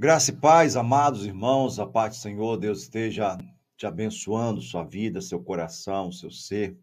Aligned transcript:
Graça 0.00 0.30
e 0.30 0.36
paz, 0.36 0.76
amados 0.76 1.26
irmãos, 1.26 1.80
a 1.80 1.84
paz 1.84 2.16
do 2.16 2.20
Senhor, 2.20 2.56
Deus 2.56 2.82
esteja 2.82 3.36
te 3.76 3.84
abençoando, 3.84 4.62
sua 4.62 4.84
vida, 4.84 5.20
seu 5.20 5.42
coração, 5.42 6.12
seu 6.12 6.30
ser. 6.30 6.78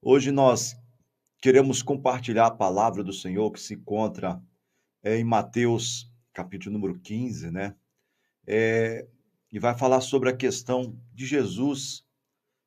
Hoje 0.00 0.30
nós 0.30 0.76
queremos 1.40 1.82
compartilhar 1.82 2.46
a 2.46 2.50
palavra 2.52 3.02
do 3.02 3.12
Senhor 3.12 3.50
que 3.50 3.58
se 3.58 3.74
encontra 3.74 4.40
é, 5.02 5.16
em 5.16 5.24
Mateus, 5.24 6.08
capítulo 6.32 6.74
número 6.74 7.00
15, 7.00 7.50
né? 7.50 7.74
É, 8.46 9.08
e 9.50 9.58
vai 9.58 9.76
falar 9.76 10.00
sobre 10.00 10.30
a 10.30 10.36
questão 10.36 10.96
de 11.12 11.26
Jesus 11.26 12.06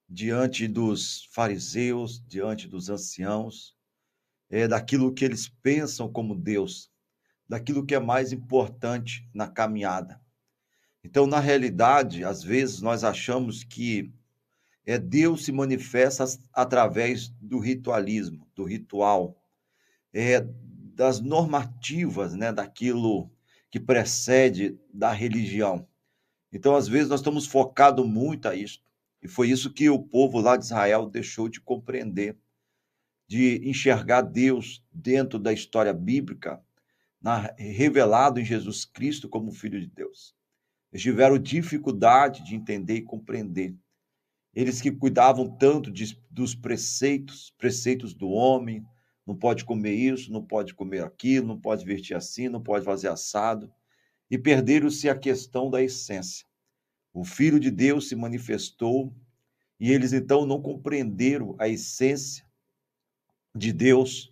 diante 0.09 0.67
dos 0.67 1.29
fariseus, 1.31 2.21
diante 2.27 2.67
dos 2.67 2.89
anciãos, 2.89 3.73
é, 4.49 4.67
daquilo 4.67 5.13
que 5.13 5.23
eles 5.23 5.47
pensam 5.47 6.11
como 6.11 6.35
Deus 6.35 6.93
daquilo 7.47 7.85
que 7.85 7.95
é 7.95 7.99
mais 7.99 8.31
importante 8.33 9.27
na 9.33 9.47
caminhada. 9.47 10.19
Então, 11.03 11.27
na 11.27 11.39
realidade, 11.39 12.23
às 12.23 12.43
vezes 12.43 12.81
nós 12.81 13.03
achamos 13.03 13.63
que 13.63 14.11
é 14.85 14.97
Deus 14.97 15.45
se 15.45 15.51
manifesta 15.51 16.25
através 16.53 17.29
do 17.41 17.59
ritualismo, 17.59 18.47
do 18.55 18.63
ritual, 18.63 19.39
é, 20.13 20.41
das 20.95 21.19
normativas, 21.19 22.33
né, 22.33 22.51
daquilo 22.51 23.31
que 23.69 23.79
precede 23.79 24.79
da 24.93 25.11
religião. 25.11 25.87
Então, 26.51 26.75
às 26.75 26.87
vezes 26.87 27.09
nós 27.09 27.19
estamos 27.19 27.45
focados 27.45 28.05
muito 28.05 28.47
a 28.47 28.55
isso. 28.55 28.81
E 29.21 29.27
foi 29.27 29.49
isso 29.49 29.73
que 29.73 29.89
o 29.89 29.99
povo 29.99 30.39
lá 30.39 30.55
de 30.55 30.65
Israel 30.65 31.09
deixou 31.09 31.49
de 31.49 31.59
compreender, 31.59 32.37
de 33.27 33.61
enxergar 33.67 34.21
Deus 34.21 34.83
dentro 34.91 35.37
da 35.37 35.51
história 35.51 35.93
bíblica 35.93 36.63
na, 37.25 37.55
revelado 37.57 38.39
em 38.39 38.45
Jesus 38.45 38.85
Cristo 38.85 39.27
como 39.27 39.51
Filho 39.51 39.81
de 39.81 39.87
Deus. 39.87 40.35
Eles 40.93 41.01
tiveram 41.01 41.39
dificuldade 41.39 42.45
de 42.45 42.55
entender 42.55 42.97
e 42.97 43.01
compreender. 43.01 43.75
Eles 44.53 44.79
que 44.79 44.91
cuidavam 44.91 45.49
tanto 45.57 45.91
de, 45.91 46.21
dos 46.29 46.53
preceitos, 46.53 47.51
preceitos 47.57 48.13
do 48.13 48.29
homem, 48.29 48.85
não 49.25 49.35
pode 49.35 49.65
comer 49.65 49.95
isso, 49.95 50.31
não 50.31 50.45
pode 50.45 50.75
comer 50.75 51.03
aquilo, 51.03 51.47
não 51.47 51.59
pode 51.59 51.83
vestir 51.83 52.15
assim, 52.15 52.47
não 52.47 52.61
pode 52.61 52.85
fazer 52.85 53.07
assado, 53.07 53.73
e 54.29 54.37
perderam-se 54.37 55.09
a 55.09 55.17
questão 55.17 55.71
da 55.71 55.81
essência. 55.81 56.45
O 57.11 57.23
Filho 57.23 57.59
de 57.59 57.71
Deus 57.71 58.07
se 58.07 58.15
manifestou 58.15 59.11
e 59.79 59.91
eles 59.91 60.13
então 60.13 60.45
não 60.45 60.61
compreenderam 60.61 61.55
a 61.57 61.67
essência 61.67 62.45
de 63.55 63.73
Deus 63.73 64.31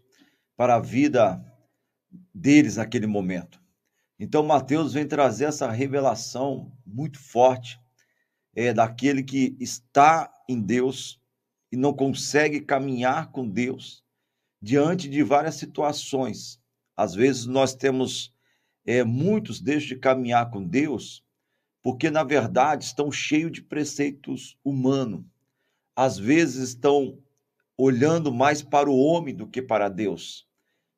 para 0.55 0.75
a 0.75 0.79
vida 0.79 1.43
deles 2.33 2.77
naquele 2.77 3.07
momento. 3.07 3.61
Então, 4.19 4.43
Mateus 4.43 4.93
vem 4.93 5.07
trazer 5.07 5.45
essa 5.45 5.69
revelação 5.69 6.71
muito 6.85 7.19
forte 7.19 7.79
é, 8.55 8.73
daquele 8.73 9.23
que 9.23 9.55
está 9.59 10.31
em 10.47 10.61
Deus 10.61 11.19
e 11.71 11.77
não 11.77 11.93
consegue 11.93 12.61
caminhar 12.61 13.31
com 13.31 13.47
Deus 13.47 14.03
diante 14.61 15.09
de 15.09 15.23
várias 15.23 15.55
situações. 15.55 16.61
Às 16.95 17.15
vezes, 17.15 17.45
nós 17.45 17.73
temos 17.73 18.33
é, 18.85 19.03
muitos 19.03 19.59
deixam 19.59 19.89
de 19.89 19.97
caminhar 19.97 20.49
com 20.51 20.63
Deus 20.63 21.23
porque, 21.81 22.09
na 22.09 22.23
verdade, 22.23 22.85
estão 22.85 23.11
cheios 23.11 23.51
de 23.51 23.61
preceitos 23.61 24.57
humanos. 24.63 25.25
Às 25.95 26.17
vezes, 26.17 26.69
estão 26.69 27.19
olhando 27.77 28.31
mais 28.31 28.61
para 28.61 28.89
o 28.89 28.97
homem 28.97 29.35
do 29.35 29.47
que 29.47 29.61
para 29.61 29.89
Deus 29.89 30.47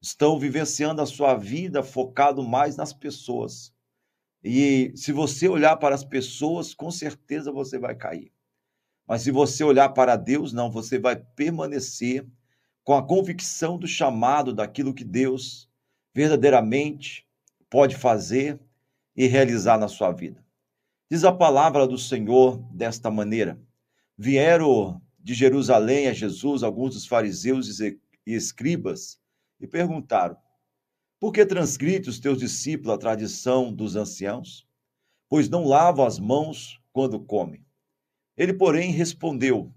estão 0.05 0.37
vivenciando 0.37 1.01
a 1.01 1.05
sua 1.07 1.33
vida 1.33 1.81
focado 1.81 2.43
mais 2.43 2.75
nas 2.75 2.93
pessoas. 2.93 3.73
E 4.43 4.93
se 4.95 5.11
você 5.11 5.47
olhar 5.47 5.77
para 5.77 5.95
as 5.95 6.03
pessoas, 6.03 6.75
com 6.75 6.91
certeza 6.91 7.51
você 7.51 7.79
vai 7.79 7.95
cair. 7.95 8.31
Mas 9.07 9.23
se 9.23 9.31
você 9.31 9.63
olhar 9.63 9.89
para 9.89 10.15
Deus, 10.15 10.53
não, 10.53 10.69
você 10.69 10.99
vai 10.99 11.15
permanecer 11.15 12.23
com 12.83 12.93
a 12.93 13.01
convicção 13.01 13.79
do 13.79 13.87
chamado 13.87 14.53
daquilo 14.53 14.93
que 14.93 15.03
Deus 15.03 15.67
verdadeiramente 16.13 17.27
pode 17.67 17.95
fazer 17.95 18.59
e 19.15 19.25
realizar 19.25 19.79
na 19.79 19.87
sua 19.87 20.11
vida. 20.11 20.45
Diz 21.09 21.23
a 21.23 21.31
palavra 21.31 21.87
do 21.87 21.97
Senhor 21.97 22.57
desta 22.71 23.09
maneira: 23.09 23.59
Vieram 24.15 25.01
de 25.19 25.33
Jerusalém 25.33 26.07
a 26.07 26.13
Jesus 26.13 26.61
alguns 26.61 26.93
dos 26.93 27.07
fariseus 27.07 27.79
e 27.79 27.99
escribas 28.23 29.19
e 29.59 29.67
perguntaram: 29.67 30.37
Por 31.19 31.31
que 31.31 31.45
transcrite 31.45 32.09
os 32.09 32.19
teus 32.19 32.39
discípulos 32.39 32.95
a 32.95 32.97
tradição 32.97 33.73
dos 33.73 33.95
anciãos? 33.95 34.67
Pois 35.29 35.49
não 35.49 35.65
lavam 35.65 36.05
as 36.05 36.19
mãos 36.19 36.79
quando 36.91 37.19
comem. 37.19 37.65
Ele, 38.37 38.53
porém, 38.53 38.91
respondeu: 38.91 39.73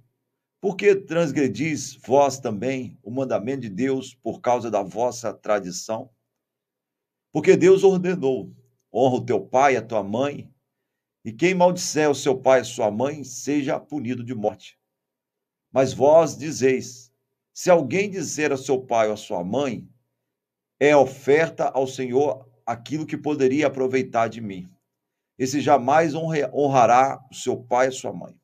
Por 0.60 0.76
que 0.76 0.94
transgredis 0.94 1.94
vós 1.94 2.38
também 2.38 2.98
o 3.02 3.10
mandamento 3.10 3.62
de 3.62 3.68
Deus 3.68 4.14
por 4.14 4.40
causa 4.40 4.70
da 4.70 4.82
vossa 4.82 5.32
tradição? 5.32 6.10
Porque 7.32 7.56
Deus 7.56 7.84
ordenou: 7.84 8.54
honra 8.92 9.16
o 9.16 9.24
teu 9.24 9.40
pai 9.40 9.74
e 9.74 9.76
a 9.76 9.82
tua 9.82 10.02
mãe, 10.02 10.52
e 11.24 11.32
quem 11.32 11.54
maldisser 11.54 12.10
o 12.10 12.14
seu 12.14 12.38
pai 12.38 12.60
e 12.60 12.64
sua 12.64 12.90
mãe 12.90 13.22
seja 13.22 13.78
punido 13.78 14.24
de 14.24 14.34
morte. 14.34 14.78
Mas 15.70 15.92
vós 15.92 16.36
dizeis: 16.36 17.07
se 17.58 17.70
alguém 17.70 18.08
dizer 18.08 18.52
a 18.52 18.56
seu 18.56 18.80
pai 18.80 19.08
ou 19.08 19.14
a 19.14 19.16
sua 19.16 19.42
mãe, 19.42 19.84
é 20.78 20.96
oferta 20.96 21.64
ao 21.64 21.88
Senhor 21.88 22.48
aquilo 22.64 23.04
que 23.04 23.16
poderia 23.16 23.66
aproveitar 23.66 24.28
de 24.28 24.40
mim. 24.40 24.70
Esse 25.36 25.60
jamais 25.60 26.14
honrará 26.14 27.20
o 27.28 27.34
seu 27.34 27.56
pai 27.56 27.86
e 27.86 27.88
a 27.88 27.92
sua 27.92 28.12
mãe. 28.12 28.40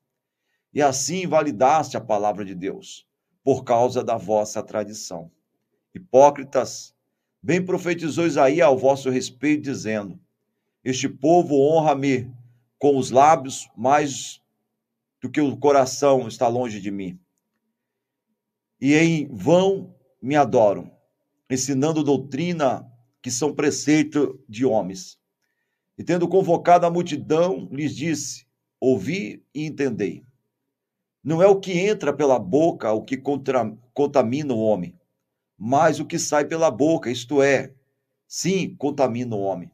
E 0.72 0.82
assim 0.82 1.22
invalidaste 1.22 1.96
a 1.96 2.00
palavra 2.00 2.44
de 2.44 2.56
Deus, 2.56 3.06
por 3.44 3.62
causa 3.62 4.02
da 4.02 4.16
vossa 4.16 4.64
tradição. 4.64 5.30
Hipócritas, 5.94 6.92
bem 7.40 7.64
profetizou 7.64 8.26
Isaías 8.26 8.66
ao 8.66 8.76
vosso 8.76 9.10
respeito, 9.10 9.62
dizendo: 9.62 10.18
Este 10.82 11.08
povo 11.08 11.54
honra-me 11.54 12.34
com 12.80 12.96
os 12.96 13.12
lábios, 13.12 13.70
mais 13.76 14.40
do 15.22 15.30
que 15.30 15.40
o 15.40 15.56
coração 15.56 16.26
está 16.26 16.48
longe 16.48 16.80
de 16.80 16.90
mim 16.90 17.23
e 18.84 18.94
em 18.94 19.26
vão 19.28 19.96
me 20.20 20.36
adoram, 20.36 20.90
ensinando 21.48 22.04
doutrina 22.04 22.86
que 23.22 23.30
são 23.30 23.54
preceito 23.54 24.38
de 24.46 24.66
homens. 24.66 25.18
E 25.96 26.04
tendo 26.04 26.28
convocado 26.28 26.84
a 26.84 26.90
multidão, 26.90 27.66
lhes 27.72 27.96
disse: 27.96 28.46
Ouvi 28.78 29.42
e 29.54 29.64
entendei. 29.64 30.22
Não 31.22 31.42
é 31.42 31.46
o 31.46 31.58
que 31.58 31.72
entra 31.72 32.12
pela 32.12 32.38
boca 32.38 32.92
o 32.92 33.02
que 33.02 33.16
contra, 33.16 33.74
contamina 33.94 34.52
o 34.52 34.60
homem, 34.60 34.94
mas 35.56 35.98
o 35.98 36.04
que 36.04 36.18
sai 36.18 36.44
pela 36.44 36.70
boca, 36.70 37.10
isto 37.10 37.42
é, 37.42 37.72
sim, 38.28 38.76
contamina 38.76 39.34
o 39.34 39.40
homem. 39.40 39.70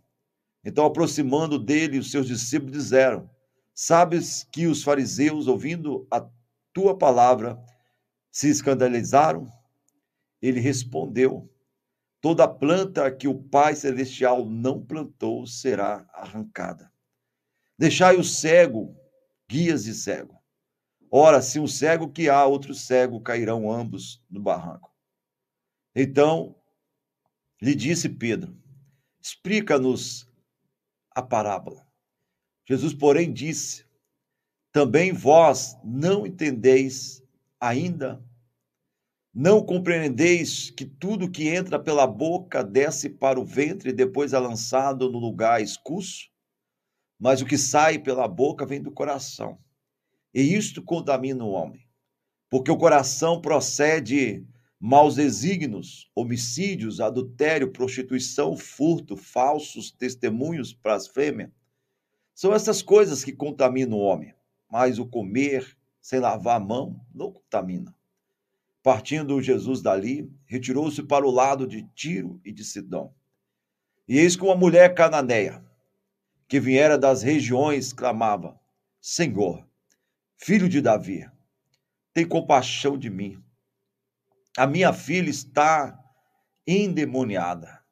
Então, 0.65 0.87
aproximando 0.87 1.59
dele, 1.59 1.99
os 1.99 2.13
seus 2.13 2.29
discípulos 2.29 2.81
disseram: 2.81 3.29
Sabes 3.75 4.47
que 4.53 4.69
os 4.69 4.85
fariseus, 4.85 5.49
ouvindo 5.49 6.07
a 6.13 6.25
tua 6.73 6.97
palavra, 6.97 7.61
se 8.31 8.49
escandalizaram? 8.49 9.47
Ele 10.41 10.61
respondeu: 10.61 11.51
Toda 12.21 12.47
planta 12.47 13.11
que 13.11 13.27
o 13.27 13.43
Pai 13.43 13.75
Celestial 13.75 14.45
não 14.45 14.85
plantou 14.85 15.47
será 15.47 16.07
arrancada. 16.13 16.93
Deixai 17.79 18.17
o 18.17 18.25
cego, 18.25 18.95
guias 19.49 19.85
de 19.85 19.95
cego. 19.95 20.39
Ora, 21.11 21.43
se 21.43 21.59
um 21.59 21.67
cego 21.67 22.13
que 22.13 22.29
há, 22.29 22.45
outro 22.45 22.75
cego 22.75 23.21
cairão 23.21 23.71
ambos 23.71 24.23
no 24.31 24.41
barranco. 24.41 24.95
Então 25.95 26.55
lhe 27.61 27.75
disse 27.75 28.09
Pedro: 28.09 28.57
Explica-nos 29.21 30.31
a 31.11 31.23
parábola. 31.23 31.87
Jesus, 32.67 32.95
porém, 32.95 33.33
disse: 33.33 33.85
Também 34.73 35.13
vós 35.13 35.77
não 35.83 36.27
entendeis 36.27 37.23
ainda? 37.59 38.23
Não 39.33 39.65
compreendeis 39.65 40.71
que 40.71 40.85
tudo 40.85 41.31
que 41.31 41.49
entra 41.49 41.79
pela 41.79 42.05
boca 42.05 42.65
desce 42.65 43.09
para 43.09 43.39
o 43.39 43.45
ventre 43.45 43.91
e 43.91 43.93
depois 43.93 44.33
é 44.33 44.39
lançado 44.41 45.09
no 45.09 45.21
lugar 45.21 45.63
escuso? 45.63 46.29
Mas 47.17 47.41
o 47.41 47.47
que 47.47 47.57
sai 47.57 47.97
pela 47.97 48.27
boca 48.27 48.67
vem 48.67 48.83
do 48.83 48.91
coração. 48.91 49.57
E 50.35 50.41
isto 50.41 50.83
contamina 50.83 51.45
o 51.45 51.53
homem. 51.53 51.87
Porque 52.49 52.73
o 52.73 52.77
coração 52.77 53.41
procede 53.41 54.45
maus 54.81 55.15
desígnios, 55.15 56.11
homicídios, 56.13 57.01
adultério, 57.01 57.71
prostituição, 57.71 58.57
furto, 58.57 59.17
falsos 59.17 59.93
testemunhos, 59.93 60.73
blasfêmia. 60.73 61.53
São 62.35 62.53
essas 62.53 62.83
coisas 62.83 63.23
que 63.23 63.33
contaminam 63.33 63.97
o 63.97 64.03
homem. 64.03 64.35
Mas 64.69 64.99
o 64.99 65.07
comer, 65.07 65.77
sem 66.01 66.19
lavar 66.19 66.57
a 66.57 66.65
mão, 66.65 67.01
não 67.15 67.31
contamina. 67.31 67.95
Partindo 68.83 69.43
Jesus 69.43 69.83
dali, 69.83 70.33
retirou-se 70.47 71.03
para 71.03 71.27
o 71.27 71.31
lado 71.31 71.67
de 71.67 71.87
Tiro 71.95 72.41
e 72.45 72.51
de 72.53 72.65
Sidão. 72.65 73.15
E 74.09 74.19
eis 74.19 74.37
que 74.37 74.43
uma 74.43 74.57
mulher 74.57 74.95
cananeia, 74.95 75.65
que 76.49 76.59
viera 76.59 76.99
das 76.99 77.23
regiões, 77.23 77.93
clamava: 77.93 78.59
Senhor, 79.01 79.69
filho 80.37 80.69
de 80.69 80.81
Davi, 80.81 81.29
tem 82.13 82.27
compaixão 82.27 82.99
de 82.99 83.11
mim. 83.11 83.43
A 84.57 84.67
minha 84.67 84.93
filha 84.93 85.31
está 85.31 85.99
endemoniada. 86.67 87.85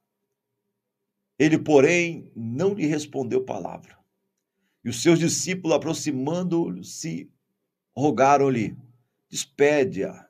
Ele, 1.39 1.59
porém, 1.59 2.33
não 2.35 2.75
lhe 2.75 2.87
respondeu 2.87 3.45
palavra. 3.45 3.97
E 4.85 4.89
os 4.89 5.03
seus 5.03 5.19
discípulos, 5.19 5.77
aproximando-se, 5.77 7.31
rogaram-lhe: 7.97 8.77
Despede-a, 9.31 10.28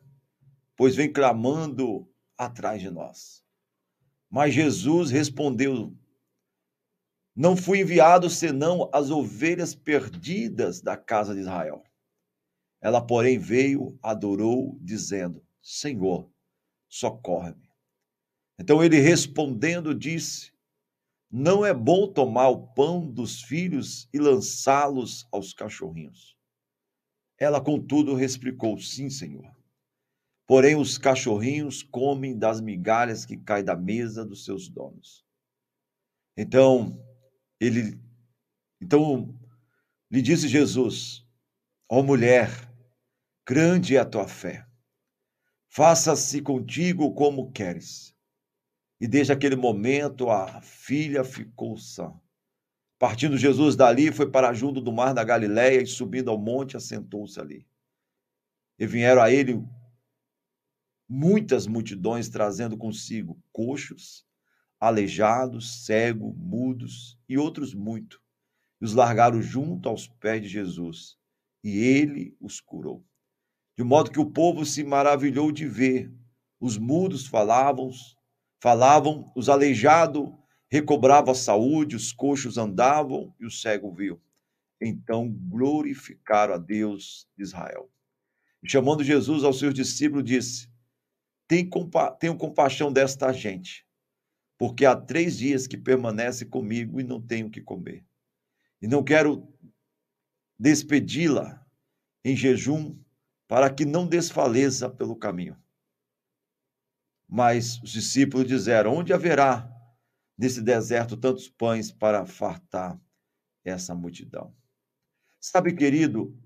pois 0.78 0.94
vem 0.94 1.12
clamando 1.12 2.08
atrás 2.38 2.80
de 2.80 2.88
nós. 2.88 3.44
Mas 4.30 4.54
Jesus 4.54 5.10
respondeu: 5.10 5.92
Não 7.34 7.56
fui 7.56 7.80
enviado 7.80 8.30
senão 8.30 8.88
as 8.94 9.10
ovelhas 9.10 9.74
perdidas 9.74 10.80
da 10.80 10.96
casa 10.96 11.34
de 11.34 11.40
Israel. 11.40 11.82
Ela, 12.80 13.04
porém, 13.04 13.40
veio, 13.40 13.98
adorou, 14.00 14.78
dizendo: 14.80 15.44
Senhor, 15.60 16.30
socorre-me. 16.88 17.68
Então 18.56 18.82
ele 18.82 19.00
respondendo 19.00 19.92
disse: 19.92 20.52
Não 21.28 21.66
é 21.66 21.74
bom 21.74 22.06
tomar 22.06 22.50
o 22.50 22.68
pão 22.68 23.04
dos 23.04 23.42
filhos 23.42 24.08
e 24.12 24.18
lançá-los 24.20 25.26
aos 25.32 25.52
cachorrinhos. 25.52 26.36
Ela, 27.36 27.60
contudo, 27.60 28.14
replicou: 28.14 28.78
Sim, 28.78 29.10
Senhor. 29.10 29.57
Porém, 30.48 30.74
os 30.76 30.96
cachorrinhos 30.96 31.82
comem 31.82 32.36
das 32.36 32.58
migalhas 32.58 33.26
que 33.26 33.36
caem 33.36 33.62
da 33.62 33.76
mesa 33.76 34.24
dos 34.24 34.46
seus 34.46 34.66
donos. 34.66 35.22
Então, 36.34 37.04
ele, 37.60 38.00
então 38.80 39.38
lhe 40.10 40.22
disse 40.22 40.48
Jesus: 40.48 41.22
Ó 41.86 42.00
oh, 42.00 42.02
mulher, 42.02 42.48
grande 43.46 43.94
é 43.94 44.00
a 44.00 44.06
tua 44.06 44.26
fé. 44.26 44.66
Faça-se 45.68 46.40
contigo 46.40 47.12
como 47.12 47.52
queres. 47.52 48.16
E 48.98 49.06
desde 49.06 49.34
aquele 49.34 49.54
momento 49.54 50.30
a 50.30 50.62
filha 50.62 51.24
ficou 51.24 51.76
sã. 51.76 52.18
Partindo 52.98 53.36
Jesus 53.36 53.76
dali, 53.76 54.10
foi 54.10 54.30
para 54.30 54.54
junto 54.54 54.80
do 54.80 54.90
mar 54.90 55.12
da 55.12 55.22
Galiléia 55.22 55.82
e 55.82 55.86
subindo 55.86 56.30
ao 56.30 56.38
monte, 56.38 56.74
assentou-se 56.74 57.38
ali. 57.38 57.68
E 58.78 58.86
vieram 58.86 59.20
a 59.20 59.30
ele 59.30 59.62
muitas 61.08 61.66
multidões 61.66 62.28
trazendo 62.28 62.76
consigo 62.76 63.40
coxos, 63.50 64.26
aleijados, 64.78 65.84
cegos, 65.84 66.34
mudos 66.36 67.18
e 67.28 67.38
outros 67.38 67.74
muito. 67.74 68.20
E 68.80 68.84
os 68.84 68.94
largaram 68.94 69.40
junto 69.40 69.88
aos 69.88 70.06
pés 70.06 70.42
de 70.42 70.48
Jesus, 70.48 71.16
e 71.64 71.78
ele 71.78 72.36
os 72.40 72.60
curou. 72.60 73.04
De 73.76 73.82
modo 73.82 74.10
que 74.10 74.20
o 74.20 74.30
povo 74.30 74.64
se 74.64 74.84
maravilhou 74.84 75.50
de 75.50 75.66
ver. 75.66 76.12
Os 76.60 76.76
mudos 76.76 77.26
falavam, 77.26 77.90
falavam, 78.60 79.32
os 79.36 79.48
aleijados 79.48 80.28
recobravam 80.70 81.32
a 81.32 81.34
saúde, 81.34 81.96
os 81.96 82.12
coxos 82.12 82.58
andavam 82.58 83.34
e 83.40 83.46
o 83.46 83.50
cego 83.50 83.92
viu. 83.92 84.20
Então 84.80 85.28
glorificaram 85.28 86.54
a 86.54 86.58
Deus 86.58 87.28
de 87.36 87.42
Israel. 87.42 87.90
E 88.62 88.70
chamando 88.70 89.04
Jesus 89.04 89.44
aos 89.44 89.58
seus 89.58 89.72
discípulos, 89.72 90.24
disse: 90.24 90.68
tenham 91.48 92.36
compaixão 92.36 92.92
desta 92.92 93.32
gente, 93.32 93.86
porque 94.58 94.84
há 94.84 94.94
três 94.94 95.38
dias 95.38 95.66
que 95.66 95.78
permanece 95.78 96.44
comigo 96.44 97.00
e 97.00 97.04
não 97.04 97.20
tenho 97.20 97.46
o 97.46 97.50
que 97.50 97.62
comer. 97.62 98.06
E 98.82 98.86
não 98.86 99.02
quero 99.02 99.48
despedi-la 100.58 101.66
em 102.24 102.36
jejum, 102.36 103.02
para 103.48 103.72
que 103.72 103.86
não 103.86 104.06
desfaleça 104.06 104.90
pelo 104.90 105.16
caminho. 105.16 105.56
Mas 107.26 107.80
os 107.82 107.90
discípulos 107.90 108.46
disseram: 108.46 108.94
Onde 108.94 109.12
haverá 109.12 109.72
nesse 110.36 110.60
deserto 110.60 111.16
tantos 111.16 111.48
pães 111.48 111.90
para 111.90 112.26
fartar 112.26 113.00
essa 113.64 113.94
multidão? 113.94 114.54
Sabe, 115.40 115.74
querido, 115.74 116.36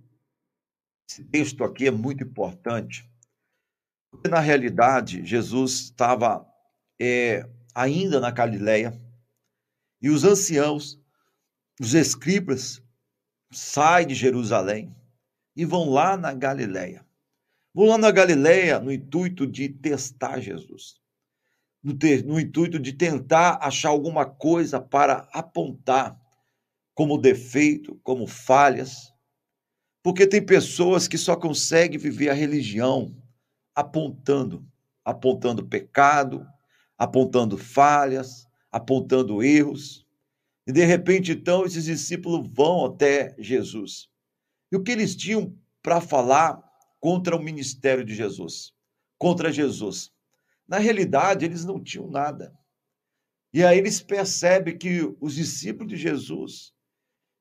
esse 1.08 1.24
texto 1.24 1.64
aqui 1.64 1.88
é 1.88 1.90
muito 1.90 2.22
importante 2.22 3.11
na 4.28 4.40
realidade, 4.40 5.24
Jesus 5.24 5.80
estava 5.80 6.46
é, 7.00 7.48
ainda 7.74 8.20
na 8.20 8.30
Galileia 8.30 9.00
e 10.00 10.10
os 10.10 10.24
anciãos, 10.24 11.00
os 11.80 11.94
escribas, 11.94 12.82
saem 13.50 14.06
de 14.06 14.14
Jerusalém 14.14 14.94
e 15.54 15.64
vão 15.64 15.90
lá 15.90 16.16
na 16.16 16.32
Galileia. 16.32 17.04
Vão 17.74 17.86
lá 17.86 17.98
na 17.98 18.10
Galileia 18.10 18.78
no 18.78 18.92
intuito 18.92 19.46
de 19.46 19.68
testar 19.68 20.40
Jesus, 20.40 21.00
no, 21.82 21.96
te, 21.96 22.22
no 22.22 22.38
intuito 22.38 22.78
de 22.78 22.92
tentar 22.92 23.58
achar 23.62 23.88
alguma 23.88 24.26
coisa 24.26 24.80
para 24.80 25.28
apontar 25.32 26.20
como 26.94 27.16
defeito, 27.16 27.98
como 28.02 28.26
falhas, 28.26 29.12
porque 30.02 30.26
tem 30.26 30.44
pessoas 30.44 31.08
que 31.08 31.16
só 31.16 31.36
conseguem 31.36 31.98
viver 31.98 32.28
a 32.28 32.34
religião 32.34 33.21
apontando, 33.74 34.66
apontando 35.04 35.66
pecado, 35.66 36.46
apontando 36.96 37.56
falhas, 37.58 38.46
apontando 38.70 39.42
erros. 39.42 40.06
E 40.66 40.72
de 40.72 40.84
repente, 40.84 41.32
então, 41.32 41.64
esses 41.64 41.84
discípulos 41.84 42.48
vão 42.52 42.86
até 42.86 43.34
Jesus. 43.38 44.08
E 44.70 44.76
o 44.76 44.82
que 44.82 44.92
eles 44.92 45.16
tinham 45.16 45.56
para 45.82 46.00
falar 46.00 46.62
contra 47.00 47.36
o 47.36 47.42
ministério 47.42 48.04
de 48.04 48.14
Jesus? 48.14 48.72
Contra 49.18 49.52
Jesus. 49.52 50.12
Na 50.66 50.78
realidade, 50.78 51.44
eles 51.44 51.64
não 51.64 51.82
tinham 51.82 52.08
nada. 52.08 52.56
E 53.52 53.64
aí 53.64 53.76
eles 53.76 54.00
percebem 54.00 54.78
que 54.78 55.14
os 55.20 55.34
discípulos 55.34 55.92
de 55.92 55.96
Jesus, 55.96 56.72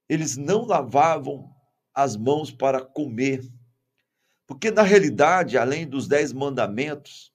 eles 0.09 0.35
não 0.35 0.65
lavavam 0.65 1.49
as 1.93 2.17
mãos 2.17 2.51
para 2.51 2.83
comer 2.83 3.41
porque, 4.51 4.69
na 4.69 4.81
realidade, 4.81 5.57
além 5.57 5.87
dos 5.87 6.09
dez 6.09 6.33
mandamentos, 6.33 7.31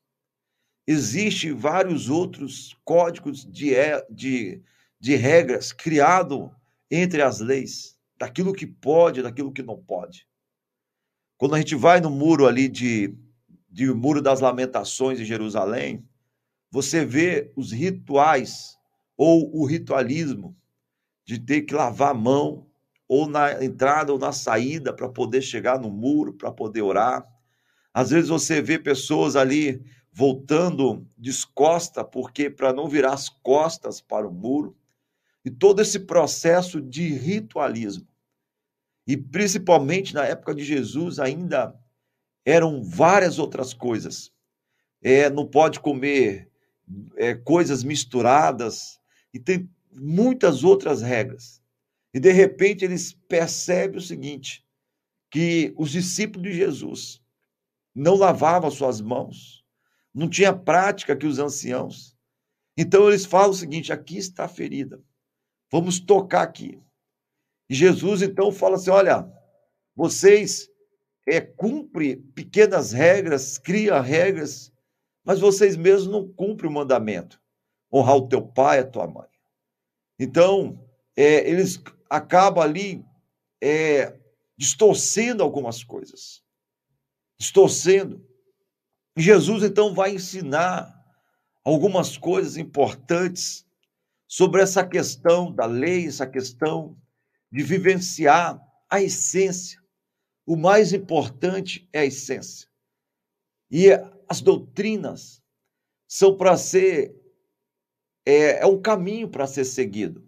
existem 0.87 1.55
vários 1.55 2.11
outros 2.11 2.77
códigos 2.85 3.43
de, 3.43 3.73
de, 4.11 4.63
de 5.01 5.17
regras 5.17 5.73
criados 5.73 6.51
entre 6.91 7.23
as 7.23 7.41
leis, 7.41 7.99
daquilo 8.19 8.53
que 8.53 8.67
pode, 8.67 9.23
daquilo 9.23 9.51
que 9.51 9.63
não 9.63 9.83
pode. 9.83 10.29
Quando 11.39 11.55
a 11.55 11.59
gente 11.59 11.75
vai 11.75 12.03
no 12.03 12.11
muro 12.11 12.47
ali 12.47 12.69
de, 12.69 13.17
de 13.71 13.91
Muro 13.95 14.21
das 14.21 14.41
Lamentações 14.41 15.19
em 15.19 15.25
Jerusalém, 15.25 16.07
você 16.71 17.03
vê 17.03 17.51
os 17.57 17.73
rituais 17.73 18.77
ou 19.17 19.57
o 19.57 19.65
ritualismo 19.65 20.55
de 21.25 21.39
ter 21.39 21.63
que 21.63 21.75
lavar 21.75 22.11
a 22.11 22.15
mão 22.15 22.71
ou 23.09 23.29
na 23.29 23.65
entrada 23.65 24.13
ou 24.13 24.19
na 24.19 24.33
saída 24.33 24.93
para 24.93 25.09
poder 25.09 25.43
chegar 25.43 25.81
no 25.81 25.91
muro, 25.91 26.33
para 26.33 26.51
poder 26.51 26.83
orar. 26.83 27.27
Às 27.93 28.11
vezes 28.11 28.29
você 28.29 28.61
vê 28.61 28.79
pessoas 28.79 29.37
ali 29.37 29.83
voltando 30.13 31.07
descosta, 31.17 32.05
porque 32.05 32.49
para 32.51 32.73
não 32.73 32.89
virar 32.89 33.13
as 33.13 33.29
costas 33.29 34.01
para 34.01 34.27
o 34.27 34.33
muro. 34.33 34.77
E 35.45 35.51
todo 35.51 35.81
esse 35.81 36.01
processo 36.01 36.81
de 36.81 37.09
ritualismo. 37.09 38.09
E 39.07 39.17
principalmente 39.17 40.15
na 40.15 40.25
época 40.25 40.55
de 40.55 40.65
Jesus 40.65 41.21
ainda 41.21 41.79
eram 42.45 42.83
várias 42.83 43.39
outras 43.39 43.73
coisas. 43.73 44.33
É, 45.03 45.31
não 45.31 45.47
pode 45.47 45.79
comer 45.79 46.51
é, 47.17 47.35
coisas 47.35 47.85
misturadas 47.85 48.99
e 49.33 49.39
tem 49.39 49.71
muitas 49.93 50.65
outras 50.65 51.03
regras. 51.03 51.63
E 52.17 52.19
de 52.19 52.33
repente 52.33 52.83
eles 52.83 53.13
percebem 53.13 53.99
o 53.99 54.01
seguinte: 54.01 54.67
que 55.31 55.75
os 55.77 55.91
discípulos 55.91 56.49
de 56.49 56.57
Jesus 56.57 57.23
não 57.95 58.15
lavavam 58.15 58.71
suas 58.71 59.03
mãos, 59.03 59.63
não 60.15 60.27
tinha 60.27 60.51
prática 60.51 61.15
que 61.15 61.27
os 61.27 61.39
anciãos. 61.39 62.17
Então 62.75 63.07
eles 63.07 63.27
falam 63.27 63.51
o 63.51 63.55
seguinte: 63.55 63.93
aqui 63.93 64.17
está 64.17 64.47
a 64.47 64.49
ferida, 64.49 64.99
vamos 65.71 66.01
tocar 66.01 66.41
aqui. 66.41 66.83
E 67.69 67.75
Jesus 67.75 68.23
então 68.23 68.51
fala 68.51 68.77
assim: 68.77 68.89
olha, 68.89 69.31
vocês 69.95 70.71
é, 71.29 71.39
cumprem 71.39 72.17
pequenas 72.35 72.93
regras, 72.93 73.59
cria 73.59 74.01
regras, 74.01 74.73
mas 75.23 75.39
vocês 75.39 75.77
mesmos 75.77 76.11
não 76.11 76.27
cumprem 76.27 76.71
o 76.71 76.75
mandamento: 76.75 77.39
honrar 77.93 78.17
o 78.17 78.27
teu 78.27 78.41
pai 78.41 78.79
e 78.79 78.81
a 78.81 78.87
tua 78.87 79.07
mãe. 79.07 79.29
Então, 80.19 80.83
é, 81.15 81.47
eles 81.47 81.79
acaba 82.09 82.63
ali 82.63 83.05
é, 83.63 84.19
distorcendo 84.57 85.43
algumas 85.43 85.85
coisas. 85.85 86.43
Distorcendo. 87.39 88.27
Jesus 89.17 89.63
então 89.63 89.95
vai 89.95 90.15
ensinar 90.15 90.95
algumas 91.65 92.17
coisas 92.17 92.57
importantes 92.57 93.67
sobre 94.29 94.63
essa 94.63 94.87
questão 94.87 95.53
da 95.53 95.67
lei, 95.67 96.07
essa 96.07 96.27
questão 96.27 96.97
de 97.51 97.63
vivenciar 97.63 98.61
a 98.89 99.03
essência. 99.03 99.81
O 100.45 100.57
mais 100.57 100.93
importante 100.93 101.89
é 101.93 102.01
a 102.01 102.05
essência. 102.05 102.69
E 103.71 103.89
as 104.29 104.41
doutrinas 104.41 105.43
são 106.07 106.37
para 106.37 106.57
ser, 106.57 107.15
é, 108.25 108.61
é 108.61 108.67
um 108.67 108.81
caminho 108.81 109.29
para 109.29 109.47
ser 109.47 109.65
seguido. 109.65 110.26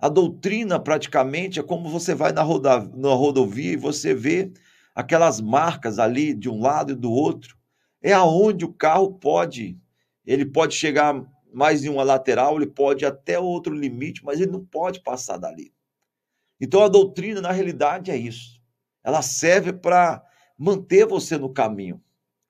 A 0.00 0.08
doutrina, 0.08 0.80
praticamente, 0.80 1.60
é 1.60 1.62
como 1.62 1.90
você 1.90 2.14
vai 2.14 2.32
na, 2.32 2.42
roda, 2.42 2.80
na 2.94 3.10
rodovia 3.10 3.72
e 3.72 3.76
você 3.76 4.14
vê 4.14 4.50
aquelas 4.94 5.42
marcas 5.42 5.98
ali 5.98 6.32
de 6.32 6.48
um 6.48 6.58
lado 6.58 6.92
e 6.92 6.96
do 6.96 7.12
outro. 7.12 7.54
É 8.00 8.14
aonde 8.14 8.64
o 8.64 8.72
carro 8.72 9.12
pode, 9.12 9.78
ele 10.24 10.46
pode 10.46 10.74
chegar 10.74 11.22
mais 11.52 11.84
em 11.84 11.90
uma 11.90 12.02
lateral, 12.02 12.56
ele 12.56 12.66
pode 12.66 13.04
até 13.04 13.38
outro 13.38 13.74
limite, 13.74 14.24
mas 14.24 14.40
ele 14.40 14.50
não 14.50 14.64
pode 14.64 15.02
passar 15.02 15.36
dali. 15.36 15.70
Então 16.58 16.82
a 16.82 16.88
doutrina, 16.88 17.42
na 17.42 17.52
realidade, 17.52 18.10
é 18.10 18.16
isso. 18.16 18.58
Ela 19.04 19.20
serve 19.20 19.70
para 19.70 20.24
manter 20.56 21.06
você 21.06 21.36
no 21.36 21.52
caminho, 21.52 22.02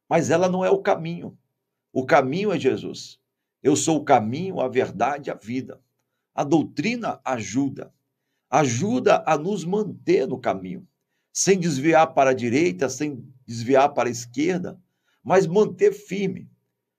mas 0.09 0.30
ela 0.30 0.49
não 0.49 0.64
é 0.64 0.71
o 0.71 0.83
caminho. 0.83 1.37
O 1.92 2.07
caminho 2.07 2.52
é 2.52 2.61
Jesus. 2.61 3.19
Eu 3.61 3.75
sou 3.75 3.97
o 3.97 4.04
caminho, 4.04 4.61
a 4.61 4.69
verdade 4.69 5.33
a 5.33 5.35
vida. 5.35 5.80
A 6.34 6.44
doutrina 6.44 7.20
ajuda, 7.25 7.92
ajuda 8.49 9.22
a 9.26 9.37
nos 9.37 9.64
manter 9.64 10.26
no 10.26 10.38
caminho, 10.38 10.87
sem 11.32 11.58
desviar 11.58 12.14
para 12.14 12.30
a 12.30 12.34
direita, 12.34 12.88
sem 12.88 13.25
desviar 13.46 13.92
para 13.94 14.08
a 14.08 14.12
esquerda, 14.12 14.80
mas 15.22 15.46
manter 15.46 15.92
firme. 15.92 16.50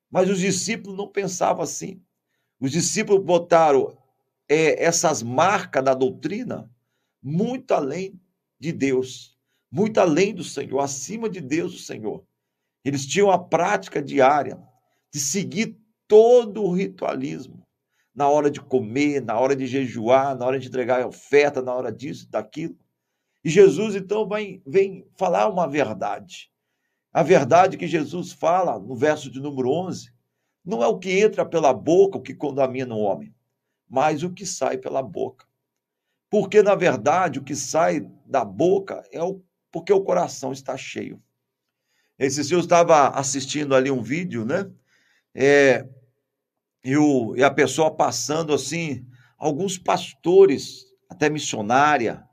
Mas 0.10 0.30
os 0.30 0.40
discípulos 0.40 0.98
não 0.98 1.08
pensavam 1.08 1.64
assim. 1.64 2.02
Os 2.60 2.72
discípulos 2.72 3.24
botaram 3.24 3.98
é, 4.48 4.84
essas 4.84 5.24
marcas 5.24 5.84
da 5.84 5.94
doutrina 5.94 6.70
muito 7.24 7.74
além 7.74 8.20
de 8.60 8.72
Deus, 8.72 9.38
muito 9.72 10.00
além 10.00 10.34
do 10.34 10.44
Senhor, 10.44 10.80
acima 10.80 11.30
de 11.30 11.40
Deus, 11.40 11.74
o 11.74 11.80
Senhor. 11.80 12.26
Eles 12.84 13.06
tinham 13.06 13.32
a 13.32 13.38
prática 13.38 14.02
diária 14.02 14.62
de 15.14 15.20
seguir 15.20 15.78
todo 16.08 16.64
o 16.64 16.72
ritualismo, 16.74 17.66
na 18.14 18.30
hora 18.30 18.52
de 18.52 18.60
comer, 18.62 19.22
na 19.22 19.40
hora 19.40 19.56
de 19.56 19.66
jejuar, 19.66 20.38
na 20.38 20.46
hora 20.46 20.60
de 20.60 20.68
entregar 20.68 21.06
oferta, 21.06 21.62
na 21.62 21.74
hora 21.74 21.92
disso, 21.92 22.30
daquilo. 22.30 22.78
E 23.44 23.50
Jesus 23.50 23.96
então 23.96 24.28
vem 24.66 25.08
falar 25.18 25.50
uma 25.50 25.68
verdade. 25.68 26.52
A 27.14 27.24
verdade 27.24 27.78
que 27.78 27.88
Jesus 27.88 28.32
fala 28.32 28.80
no 28.80 28.96
verso 28.96 29.30
de 29.30 29.40
número 29.40 29.70
11 29.70 30.12
não 30.64 30.84
é 30.84 30.88
o 30.88 31.00
que 31.00 31.20
entra 31.20 31.46
pela 31.46 31.74
boca 31.74 32.18
o 32.18 32.22
que 32.22 32.36
contamina 32.36 32.94
o 32.94 33.02
homem, 33.02 33.34
mas 33.90 34.24
o 34.24 34.32
que 34.32 34.46
sai 34.46 34.78
pela 34.78 35.02
boca. 35.02 35.46
Porque, 36.30 36.62
na 36.62 36.76
verdade, 36.76 37.40
o 37.40 37.44
que 37.44 37.56
sai 37.56 38.08
da 38.26 38.46
boca 38.46 39.04
é 39.12 39.22
o, 39.22 39.44
porque 39.72 39.92
o 39.92 40.04
coração 40.04 40.54
está 40.54 40.78
cheio. 40.78 41.22
Esse 42.18 42.44
senhor 42.44 42.62
estava 42.62 43.10
assistindo 43.10 43.76
ali 43.76 43.92
um 43.92 44.02
vídeo, 44.02 44.46
né? 44.46 44.72
É, 45.34 45.86
e, 46.84 46.98
o, 46.98 47.36
e 47.36 47.44
a 47.44 47.52
pessoa 47.52 47.96
passando 47.96 48.54
assim, 48.54 49.06
alguns 49.38 49.78
pastores, 49.78 50.86
até 51.10 51.30
missionária, 51.30 52.24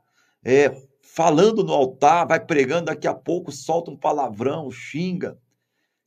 é, 0.43 0.71
falando 1.01 1.63
no 1.63 1.73
altar, 1.73 2.27
vai 2.27 2.39
pregando, 2.39 2.85
daqui 2.85 3.07
a 3.07 3.13
pouco 3.13 3.51
solta 3.51 3.91
um 3.91 3.97
palavrão, 3.97 4.71
xinga. 4.71 5.37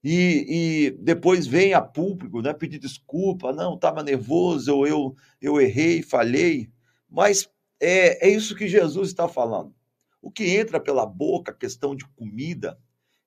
E, 0.05 0.47
e 0.49 0.91
depois 1.03 1.47
vem 1.47 1.75
a 1.75 1.81
público, 1.81 2.43
né, 2.43 2.53
pedir 2.53 2.79
desculpa, 2.79 3.53
não, 3.53 3.75
estava 3.75 4.03
nervoso, 4.03 4.75
ou 4.75 4.87
eu, 4.87 5.15
eu 5.41 5.61
errei, 5.61 6.03
falhei. 6.03 6.69
Mas 7.09 7.49
é, 7.81 8.27
é 8.27 8.31
isso 8.31 8.57
que 8.57 8.67
Jesus 8.67 9.09
está 9.09 9.29
falando. 9.29 9.73
O 10.21 10.31
que 10.31 10.57
entra 10.57 10.81
pela 10.81 11.07
boca, 11.07 11.53
questão 11.53 11.95
de 11.95 12.05
comida, 12.17 12.79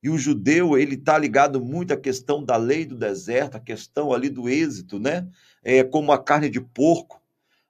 e 0.06 0.10
o 0.12 0.20
judeu, 0.20 0.78
ele 0.78 0.94
está 0.94 1.18
ligado 1.18 1.60
muito 1.60 1.92
à 1.92 1.98
questão 1.98 2.44
da 2.44 2.58
lei 2.58 2.86
do 2.86 2.96
deserto, 2.96 3.58
a 3.58 3.60
questão 3.60 4.14
ali 4.14 4.30
do 4.30 4.48
êxito, 4.48 5.00
né? 5.00 5.28
É, 5.64 5.84
como 5.84 6.12
a 6.12 6.24
carne 6.24 6.48
de 6.48 6.62
porco, 6.62 7.20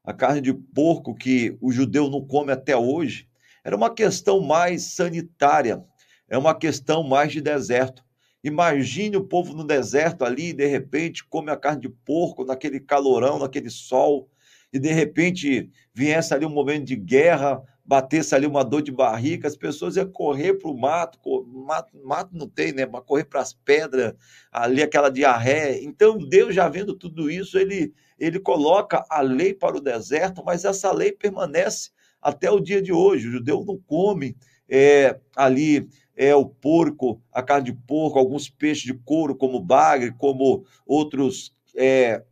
a 0.04 0.12
carne 0.12 0.42
de 0.42 0.54
porco 0.54 1.16
que 1.16 1.58
o 1.62 1.72
judeu 1.72 2.10
não 2.10 2.20
come 2.20 2.52
até 2.52 2.76
hoje, 2.76 3.30
era 3.64 3.74
uma 3.74 3.90
questão 3.90 4.42
mais 4.42 4.84
sanitária, 4.84 5.82
é 6.28 6.38
uma 6.38 6.54
questão 6.54 7.04
mais 7.04 7.32
de 7.32 7.40
deserto. 7.40 8.04
Imagine 8.44 9.16
o 9.16 9.24
povo 9.24 9.54
no 9.54 9.64
deserto 9.64 10.26
ali, 10.26 10.52
de 10.52 10.68
repente, 10.68 11.24
come 11.24 11.50
a 11.52 11.56
carne 11.56 11.84
de 11.84 11.90
porco 11.90 12.44
naquele 12.44 12.82
calorão, 12.82 13.40
naquele 13.40 13.70
sol, 13.70 14.30
e 14.74 14.78
de 14.78 14.92
repente 14.92 15.72
viesse 15.94 16.34
ali 16.34 16.46
um 16.46 16.50
momento 16.50 16.84
de 16.84 16.98
guerra, 16.98 17.64
batesse 17.86 18.34
ali 18.34 18.48
uma 18.48 18.64
dor 18.64 18.82
de 18.82 18.92
barriga, 18.92 19.48
as 19.48 19.56
pessoas 19.56 19.96
iam 19.96 20.12
correr 20.12 20.56
para 20.56 20.70
o 20.70 20.78
mato, 20.78 21.20
mato, 21.48 21.98
mato 22.04 22.36
não 22.36 22.50
tem, 22.50 22.72
né? 22.74 22.86
Mas 22.86 23.04
correr 23.06 23.26
para 23.26 23.42
as 23.42 23.54
pedras, 23.54 24.14
ali 24.52 24.82
aquela 24.82 25.10
diarreia. 25.10 25.84
Então, 25.84 26.18
Deus 26.18 26.56
já 26.56 26.68
vendo 26.68 26.96
tudo 26.96 27.30
isso, 27.30 27.58
ele, 27.58 27.94
ele 28.18 28.40
coloca 28.40 29.06
a 29.10 29.22
lei 29.22 29.54
para 29.54 29.78
o 29.78 29.82
deserto, 29.82 30.44
mas 30.44 30.66
essa 30.66 30.92
lei 30.92 31.12
permanece 31.12 31.92
até 32.22 32.50
o 32.50 32.60
dia 32.60 32.82
de 32.82 32.92
hoje. 32.92 33.28
O 33.28 33.32
judeu 33.34 33.64
não 33.64 33.78
come 33.78 34.36
é, 34.68 35.20
ali 35.36 35.88
é 36.16 36.34
o 36.34 36.46
porco, 36.46 37.22
a 37.32 37.44
carne 37.44 37.66
de 37.66 37.74
porco, 37.74 38.18
alguns 38.18 38.50
peixes 38.50 38.84
de 38.84 38.94
couro, 38.94 39.36
como 39.36 39.60
bagre, 39.60 40.12
como 40.18 40.66
outros 40.88 41.54
é, 41.76 42.24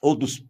outros 0.00 0.44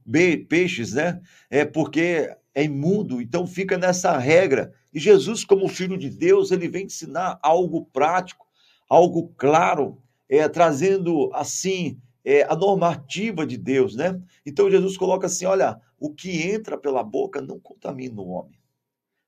peixes, 0.49 0.95
né? 0.95 1.21
É 1.49 1.65
porque 1.65 2.35
é 2.55 2.65
imundo, 2.65 3.21
então 3.21 3.47
fica 3.47 3.79
nessa 3.79 4.17
regra. 4.19 4.73
E 4.93 5.01
Jesus, 5.01 5.45
como 5.45 5.69
filho 5.69 5.97
de 5.97 6.11
Deus, 6.11 6.51
ele 6.51 6.69
vem 6.69 6.87
ensinar 6.87 7.39
algo 7.43 7.87
prático, 7.87 8.47
algo 8.89 9.33
claro, 9.37 10.03
é, 10.29 10.47
trazendo 10.49 11.31
assim 11.33 11.99
é, 12.25 12.43
a 12.43 12.55
normativa 12.55 13.47
de 13.47 13.57
Deus, 13.57 13.97
né? 13.97 14.21
Então 14.45 14.71
Jesus 14.71 14.97
coloca 14.97 15.27
assim: 15.27 15.47
olha, 15.47 15.81
o 15.99 16.13
que 16.13 16.43
entra 16.43 16.77
pela 16.77 17.03
boca 17.03 17.41
não 17.41 17.59
contamina 17.59 18.21
o 18.21 18.29
homem. 18.29 18.61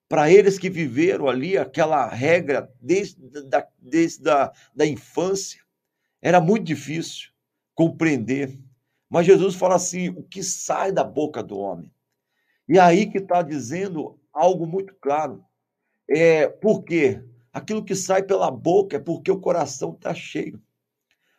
Para 0.07 0.31
eles 0.31 0.59
que 0.59 0.69
viveram 0.69 1.29
ali 1.29 1.57
aquela 1.57 2.07
regra 2.09 2.71
desde, 2.81 3.19
da, 3.49 3.67
desde 3.81 4.29
a 4.29 4.53
da 4.75 4.87
infância, 4.87 5.63
era 6.21 6.41
muito 6.41 6.65
difícil 6.65 7.31
compreender. 7.75 8.59
Mas 9.09 9.27
Jesus 9.27 9.55
fala 9.55 9.77
assim: 9.77 10.11
o 10.11 10.23
que 10.23 10.43
sai 10.43 10.93
da 10.93 11.03
boca 11.03 11.43
do 11.43 11.59
homem 11.59 11.94
e 12.69 12.79
aí 12.79 13.07
que 13.07 13.19
está 13.19 13.43
dizendo 13.43 14.19
algo 14.33 14.67
muito 14.67 14.95
claro. 15.01 15.45
É, 16.09 16.49
por 16.49 16.83
quê? 16.83 17.23
Aquilo 17.53 17.85
que 17.85 17.95
sai 17.95 18.23
pela 18.23 18.51
boca 18.51 18.97
é 18.97 19.01
porque 19.01 19.31
o 19.31 19.41
coração 19.41 19.93
está 19.93 20.13
cheio. 20.15 20.61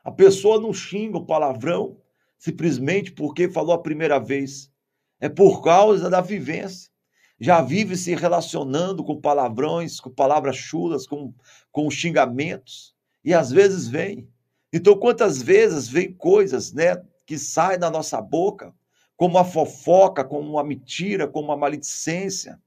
A 0.03 0.11
pessoa 0.11 0.61
não 0.61 0.73
xinga 0.73 1.17
o 1.17 1.25
palavrão 1.25 1.97
simplesmente 2.37 3.11
porque 3.11 3.49
falou 3.49 3.73
a 3.73 3.81
primeira 3.81 4.19
vez. 4.19 4.71
É 5.19 5.27
por 5.27 5.61
causa 5.61 6.09
da 6.09 6.21
vivência. 6.21 6.91
Já 7.39 7.61
vive 7.61 7.97
se 7.97 8.15
relacionando 8.15 9.03
com 9.03 9.19
palavrões, 9.19 9.99
com 9.99 10.09
palavras 10.09 10.55
chulas, 10.55 11.05
com, 11.05 11.33
com 11.71 11.89
xingamentos. 11.89 12.95
E 13.23 13.33
às 13.33 13.51
vezes 13.51 13.87
vem. 13.87 14.29
Então, 14.71 14.97
quantas 14.97 15.41
vezes 15.41 15.87
vem 15.87 16.13
coisas 16.13 16.71
né, 16.71 17.01
que 17.25 17.37
saem 17.37 17.79
da 17.79 17.89
nossa 17.89 18.21
boca 18.21 18.73
como 19.15 19.37
a 19.37 19.45
fofoca, 19.45 20.23
como 20.23 20.59
a 20.59 20.63
mentira, 20.63 21.27
como 21.27 21.51
a 21.51 21.57
maledicência, 21.57 22.59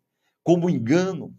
como 0.42 0.66
o 0.66 0.70
engano. 0.70 1.34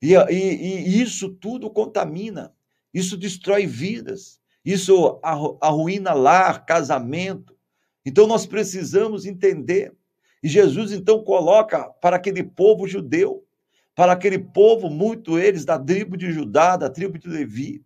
E, 0.00 0.14
e, 0.14 0.88
e 0.88 1.02
isso 1.02 1.30
tudo 1.30 1.70
contamina, 1.70 2.52
isso 2.92 3.16
destrói 3.16 3.66
vidas, 3.66 4.40
isso 4.64 5.20
arruína 5.60 6.12
lar, 6.12 6.66
casamento. 6.66 7.56
Então 8.04 8.26
nós 8.26 8.46
precisamos 8.46 9.24
entender. 9.24 9.94
E 10.42 10.48
Jesus 10.48 10.92
então 10.92 11.22
coloca 11.22 11.88
para 12.00 12.16
aquele 12.16 12.42
povo 12.42 12.86
judeu, 12.86 13.46
para 13.94 14.12
aquele 14.12 14.38
povo, 14.38 14.88
muito 14.88 15.38
eles 15.38 15.64
da 15.64 15.78
tribo 15.78 16.16
de 16.16 16.32
Judá, 16.32 16.76
da 16.76 16.90
tribo 16.90 17.18
de 17.18 17.28
Levi. 17.28 17.84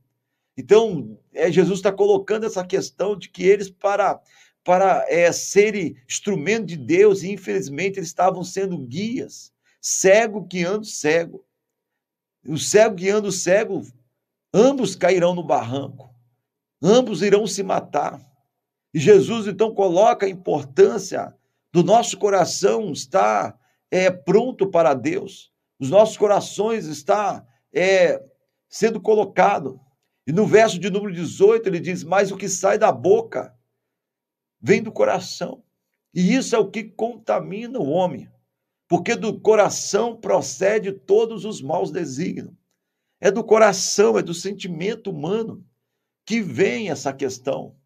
Então, 0.57 1.19
é, 1.35 1.51
Jesus 1.51 1.81
está 1.81 1.93
colocando 1.93 2.47
essa 2.47 2.65
questão 2.65 3.17
de 3.17 3.29
que 3.29 3.45
eles, 3.45 3.69
para 3.69 4.21
para 4.67 5.07
é, 5.09 5.31
serem 5.31 5.97
instrumento 6.09 6.67
de 6.67 6.77
Deus 6.77 7.23
e 7.23 7.31
infelizmente 7.31 8.01
eles 8.01 8.09
estavam 8.09 8.43
sendo 8.43 8.77
guias, 8.77 9.53
cego 9.81 10.41
guiando 10.41 10.85
cego. 10.85 11.47
O 12.45 12.59
cego 12.59 12.97
guiando 12.97 13.29
o 13.29 13.33
cego, 13.33 13.87
ambos 14.53 14.97
cairão 14.97 15.37
no 15.37 15.45
barranco, 15.45 16.13
ambos 16.83 17.23
irão 17.23 17.47
se 17.47 17.63
matar. 17.63 18.21
E 18.93 18.99
Jesus 18.99 19.47
então 19.47 19.73
coloca 19.73 20.27
a 20.27 20.29
importância 20.29 21.33
do 21.73 21.85
nosso 21.85 22.19
coração 22.19 22.91
estar 22.91 23.57
é, 23.89 24.11
pronto 24.11 24.69
para 24.69 24.95
Deus, 24.95 25.53
os 25.79 25.91
nossos 25.91 26.17
corações 26.17 26.87
está 26.87 27.47
é, 27.73 28.21
sendo 28.69 29.01
colocado. 29.01 29.81
E 30.27 30.33
no 30.33 30.45
verso 30.45 30.77
de 30.77 30.91
número 30.91 31.13
18 31.13 31.69
ele 31.69 31.79
diz: 31.79 32.03
Mas 32.03 32.33
o 32.33 32.37
que 32.37 32.49
sai 32.49 32.79
da 32.79 32.91
boca 32.91 33.56
vem 34.67 34.83
do 34.83 34.91
coração. 34.91 35.63
E 36.13 36.35
isso 36.35 36.57
é 36.57 36.59
o 36.59 36.69
que 36.69 36.83
contamina 36.83 37.79
o 37.79 37.89
homem, 37.89 38.29
porque 38.89 39.15
do 39.15 39.39
coração 39.39 40.17
procede 40.17 40.91
todos 40.91 41.45
os 41.45 41.63
maus 41.63 41.93
desígnios. 41.93 42.53
É 43.21 43.31
do 43.31 43.45
coração, 43.45 44.19
é 44.19 44.23
do 44.23 44.35
sentimento 44.35 45.11
humano 45.11 45.65
que 46.25 46.41
vem 46.41 46.91
essa 46.91 47.13
questão, 47.13 47.77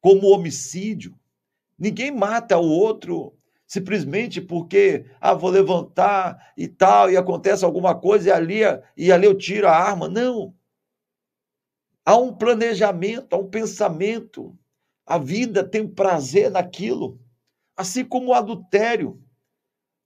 como 0.00 0.28
homicídio. 0.28 1.18
Ninguém 1.76 2.12
mata 2.12 2.56
o 2.56 2.70
outro 2.70 3.36
simplesmente 3.66 4.40
porque, 4.40 5.06
ah, 5.20 5.34
vou 5.34 5.50
levantar 5.50 6.52
e 6.56 6.68
tal, 6.68 7.10
e 7.10 7.16
acontece 7.16 7.64
alguma 7.64 7.92
coisa 7.92 8.28
e 8.28 8.32
ali, 8.32 8.60
e 8.96 9.10
ali 9.10 9.26
eu 9.26 9.36
tiro 9.36 9.66
a 9.66 9.72
arma. 9.72 10.08
Não. 10.08 10.54
Há 12.04 12.16
um 12.16 12.32
planejamento, 12.32 13.34
há 13.34 13.36
um 13.36 13.50
pensamento. 13.50 14.56
A 15.10 15.18
vida 15.18 15.64
tem 15.64 15.88
prazer 15.88 16.52
naquilo 16.52 17.18
assim 17.80 18.04
como 18.04 18.28
o 18.28 18.34
adultério. 18.34 19.20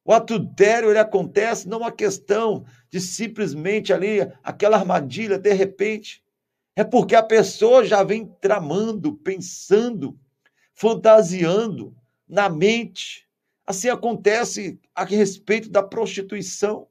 O 0.04 0.12
adultério 0.12 0.90
ele 0.90 0.98
acontece 0.98 1.68
não 1.68 1.78
uma 1.78 1.90
questão 1.90 2.64
de 2.88 3.00
simplesmente 3.00 3.92
ali 3.92 4.20
aquela 4.42 4.76
armadilha 4.78 5.38
de 5.38 5.52
repente. 5.52 6.22
É 6.76 6.84
porque 6.84 7.14
a 7.14 7.22
pessoa 7.22 7.84
já 7.84 8.02
vem 8.02 8.26
tramando, 8.40 9.14
pensando, 9.16 10.18
fantasiando 10.72 11.94
na 12.28 12.48
mente. 12.48 13.28
Assim 13.66 13.88
acontece 13.88 14.78
a 14.94 15.04
respeito 15.04 15.68
da 15.68 15.82
prostituição. 15.82 16.86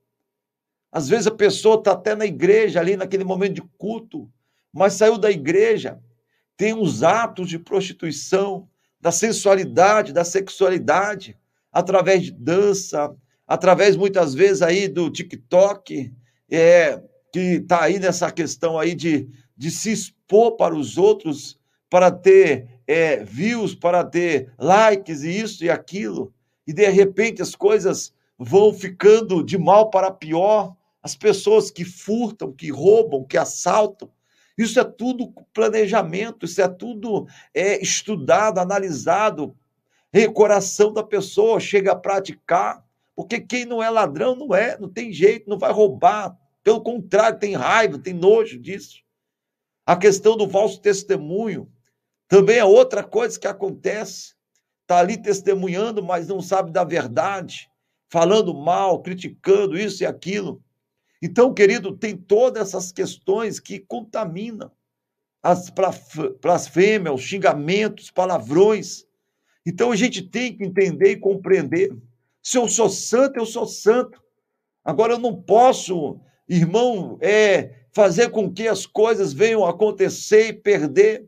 Às 0.92 1.08
vezes 1.08 1.28
a 1.28 1.32
pessoa 1.32 1.78
está 1.78 1.94
até 1.94 2.14
na 2.14 2.26
igreja, 2.26 2.80
ali 2.80 2.96
naquele 2.96 3.24
momento 3.24 3.56
de 3.56 3.62
culto, 3.78 4.30
mas 4.72 4.94
saiu 4.94 5.18
da 5.18 5.32
igreja, 5.32 6.00
tem 6.58 6.74
uns 6.74 7.04
atos 7.04 7.50
de 7.50 7.60
prostituição, 7.60 8.68
da 9.00 9.12
sensualidade, 9.12 10.14
da 10.14 10.24
sexualidade, 10.24 11.38
através 11.72 12.24
de 12.24 12.32
dança, 12.32 13.14
através 13.46 13.96
muitas 13.96 14.34
vezes 14.34 14.62
aí 14.62 14.88
do 14.88 15.10
TikTok, 15.10 16.14
é, 16.50 17.02
que 17.32 17.40
está 17.40 17.84
aí 17.84 18.00
nessa 18.00 18.32
questão 18.32 18.80
aí 18.80 18.96
de, 18.96 19.28
de 19.58 19.72
se 19.72 19.92
expor 19.92 20.56
para 20.56 20.76
os 20.76 20.98
outros, 20.98 21.60
para 21.90 22.12
ter 22.12 22.68
é, 22.88 23.24
views, 23.24 23.76
para 23.76 24.04
ter 24.04 24.54
likes 24.58 25.24
e 25.24 25.32
isso 25.32 25.64
e 25.64 25.70
aquilo, 25.70 26.34
e 26.66 26.72
de 26.72 26.88
repente 26.90 27.42
as 27.42 27.56
coisas 27.56 28.14
vão 28.38 28.74
ficando 28.74 29.44
de 29.44 29.58
mal 29.58 29.90
para 29.90 30.12
pior, 30.12 30.76
as 31.02 31.16
pessoas 31.16 31.70
que 31.70 31.84
furtam, 31.84 32.54
que 32.54 32.72
roubam, 32.72 33.26
que 33.26 33.38
assaltam, 33.38 34.10
isso 34.58 34.80
é 34.80 34.84
tudo 34.84 35.34
planejamento, 35.54 36.46
isso 36.46 36.62
é 36.62 36.68
tudo 36.68 37.28
é, 37.54 37.82
estudado, 37.82 38.60
analisado. 38.60 39.56
E 40.14 40.28
coração 40.30 40.94
da 40.94 41.04
pessoa 41.04 41.60
chega 41.60 41.92
a 41.92 41.96
praticar, 41.96 42.86
porque 43.16 43.42
quem 43.42 43.66
não 43.66 43.82
é 43.82 43.90
ladrão 43.90 44.36
não 44.36 44.54
é, 44.54 44.78
não 44.78 44.88
tem 44.88 45.12
jeito, 45.12 45.50
não 45.50 45.58
vai 45.58 45.72
roubar. 45.72 46.38
Pelo 46.64 46.82
contrário, 46.82 47.40
tem 47.40 47.56
raiva, 47.56 47.98
tem 47.98 48.14
nojo 48.14 48.60
disso. 48.60 49.04
A 49.86 49.98
questão 49.98 50.38
do 50.38 50.48
falso 50.48 50.80
testemunho 50.80 51.70
também 52.28 52.58
é 52.58 52.66
outra 52.66 53.04
coisa 53.04 53.40
que 53.40 53.48
acontece. 53.48 54.36
Está 54.84 55.00
ali 55.00 55.18
testemunhando, 55.18 56.04
mas 56.04 56.28
não 56.28 56.42
sabe 56.42 56.72
da 56.72 56.84
verdade, 56.84 57.70
falando 58.10 58.54
mal, 58.54 59.02
criticando 59.02 59.78
isso 59.78 60.04
e 60.04 60.06
aquilo. 60.06 60.63
Então, 61.26 61.54
querido, 61.54 61.96
tem 61.96 62.18
todas 62.18 62.68
essas 62.68 62.92
questões 62.92 63.58
que 63.58 63.80
contaminam 63.80 64.70
as 65.42 65.72
blasfêmias, 66.42 67.16
os 67.16 67.22
xingamentos, 67.22 68.12
palavrões. 68.12 69.06
Então, 69.66 69.94
a 69.94 69.96
gente 69.96 70.22
tem 70.22 70.54
que 70.54 70.66
entender 70.66 71.12
e 71.12 71.20
compreender. 71.20 71.96
Se 72.42 72.58
eu 72.58 72.68
sou 72.68 72.90
santo, 72.90 73.40
eu 73.40 73.46
sou 73.46 73.66
santo. 73.66 74.22
Agora, 74.84 75.14
eu 75.14 75.18
não 75.18 75.42
posso, 75.42 76.20
irmão, 76.46 77.18
é, 77.22 77.86
fazer 77.94 78.30
com 78.30 78.54
que 78.54 78.68
as 78.68 78.86
coisas 78.86 79.32
venham 79.32 79.66
acontecer 79.66 80.50
e 80.50 80.54
perder. 80.54 81.26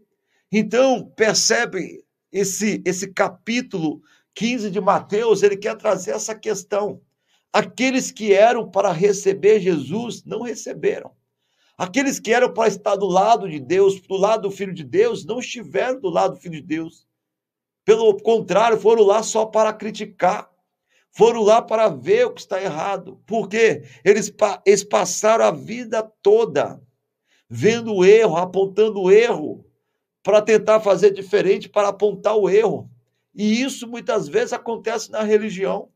Então, 0.52 1.10
percebe 1.16 2.04
esse, 2.34 2.82
esse 2.84 3.14
capítulo 3.14 4.02
15 4.34 4.72
de 4.72 4.82
Mateus, 4.82 5.42
ele 5.42 5.56
quer 5.56 5.78
trazer 5.78 6.12
essa 6.12 6.36
questão. 6.36 7.00
Aqueles 7.56 8.12
que 8.12 8.34
eram 8.34 8.70
para 8.70 8.92
receber 8.92 9.62
Jesus 9.62 10.26
não 10.26 10.42
receberam. 10.42 11.12
Aqueles 11.78 12.20
que 12.20 12.34
eram 12.34 12.54
para 12.54 12.68
estar 12.68 12.98
do 12.98 13.06
lado 13.06 13.50
de 13.50 13.62
Deus, 13.62 14.02
do 14.02 14.18
lado 14.18 14.50
do 14.50 14.52
Filho 14.52 14.74
de 14.74 14.84
Deus, 14.84 15.24
não 15.24 15.40
estiveram 15.40 16.02
do 16.02 16.10
lado 16.10 16.34
do 16.34 16.42
Filho 16.42 16.56
de 16.56 16.68
Deus. 16.68 17.08
Pelo 17.86 18.14
contrário, 18.18 18.78
foram 18.78 19.04
lá 19.04 19.24
só 19.24 19.46
para 19.46 19.72
criticar. 19.72 20.52
Foram 21.12 21.44
lá 21.44 21.62
para 21.62 21.88
ver 21.88 22.26
o 22.26 22.34
que 22.34 22.42
está 22.42 22.62
errado. 22.62 23.22
Porque 23.26 23.84
eles, 24.04 24.30
eles 24.66 24.84
passaram 24.84 25.46
a 25.46 25.52
vida 25.52 26.04
toda 26.22 26.82
vendo 27.50 27.96
o 27.96 28.04
erro, 28.04 28.36
apontando 28.36 29.02
o 29.02 29.10
erro, 29.10 29.66
para 30.22 30.42
tentar 30.42 30.82
fazer 30.82 31.12
diferente, 31.12 31.70
para 31.70 31.88
apontar 31.88 32.36
o 32.36 32.50
erro. 32.50 32.92
E 33.34 33.62
isso 33.62 33.88
muitas 33.88 34.28
vezes 34.28 34.52
acontece 34.52 35.10
na 35.10 35.24
religião. 35.24 35.90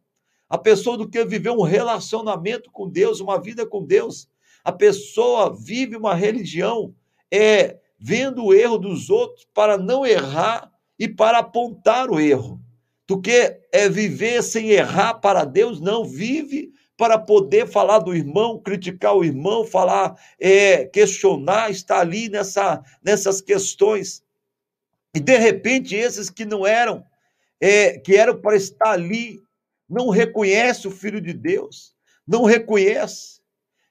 A 0.50 0.58
pessoa 0.58 0.98
do 0.98 1.08
que 1.08 1.24
viver 1.24 1.52
um 1.52 1.62
relacionamento 1.62 2.72
com 2.72 2.90
Deus, 2.90 3.20
uma 3.20 3.40
vida 3.40 3.66
com 3.66 3.86
Deus. 3.86 4.28
A 4.64 4.72
pessoa 4.72 5.56
vive 5.56 5.96
uma 5.96 6.16
religião 6.16 6.94
é 7.32 7.78
vendo 8.00 8.46
o 8.46 8.54
erro 8.54 8.78
dos 8.78 9.10
outros 9.10 9.48
para 9.54 9.78
não 9.78 10.06
errar 10.06 10.72
e 10.98 11.08
para 11.08 11.40
apontar 11.40 12.10
o 12.10 12.20
erro. 12.20 12.60
Do 13.08 13.22
que 13.22 13.60
é 13.72 13.90
viver 13.90 14.42
sem 14.44 14.70
errar 14.70 15.16
para 15.16 15.44
Deus, 15.44 15.80
não 15.80 16.06
vive 16.06 16.72
para 16.98 17.18
poder 17.18 17.68
falar 17.68 18.00
do 18.00 18.14
irmão, 18.14 18.60
criticar 18.60 19.16
o 19.16 19.24
irmão, 19.24 19.64
falar, 19.64 20.16
é, 20.40 20.86
questionar, 20.86 21.72
estar 21.72 22.00
ali 22.00 22.30
nessa, 22.30 22.84
nessas 23.04 23.42
questões. 23.42 24.24
E 25.16 25.20
de 25.20 25.38
repente 25.38 25.96
esses 25.96 26.30
que 26.30 26.46
não 26.46 26.68
eram, 26.68 27.04
é, 27.60 27.98
que 27.98 28.16
eram 28.16 28.40
para 28.40 28.56
estar 28.56 28.92
ali 28.92 29.40
não 29.90 30.10
reconhece 30.10 30.88
o 30.88 30.92
Filho 30.92 31.20
de 31.20 31.34
Deus, 31.34 31.96
não 32.28 32.44
reconhece. 32.44 33.42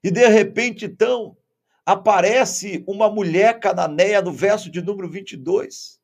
E 0.03 0.11
de 0.11 0.27
repente, 0.29 0.85
então, 0.85 1.37
aparece 1.85 2.85
uma 2.87 3.11
mulher 3.11 3.59
cananeia 3.59 4.23
no 4.23 4.31
verso 4.31 4.71
de 4.71 4.81
número 4.81 5.09
22. 5.09 5.99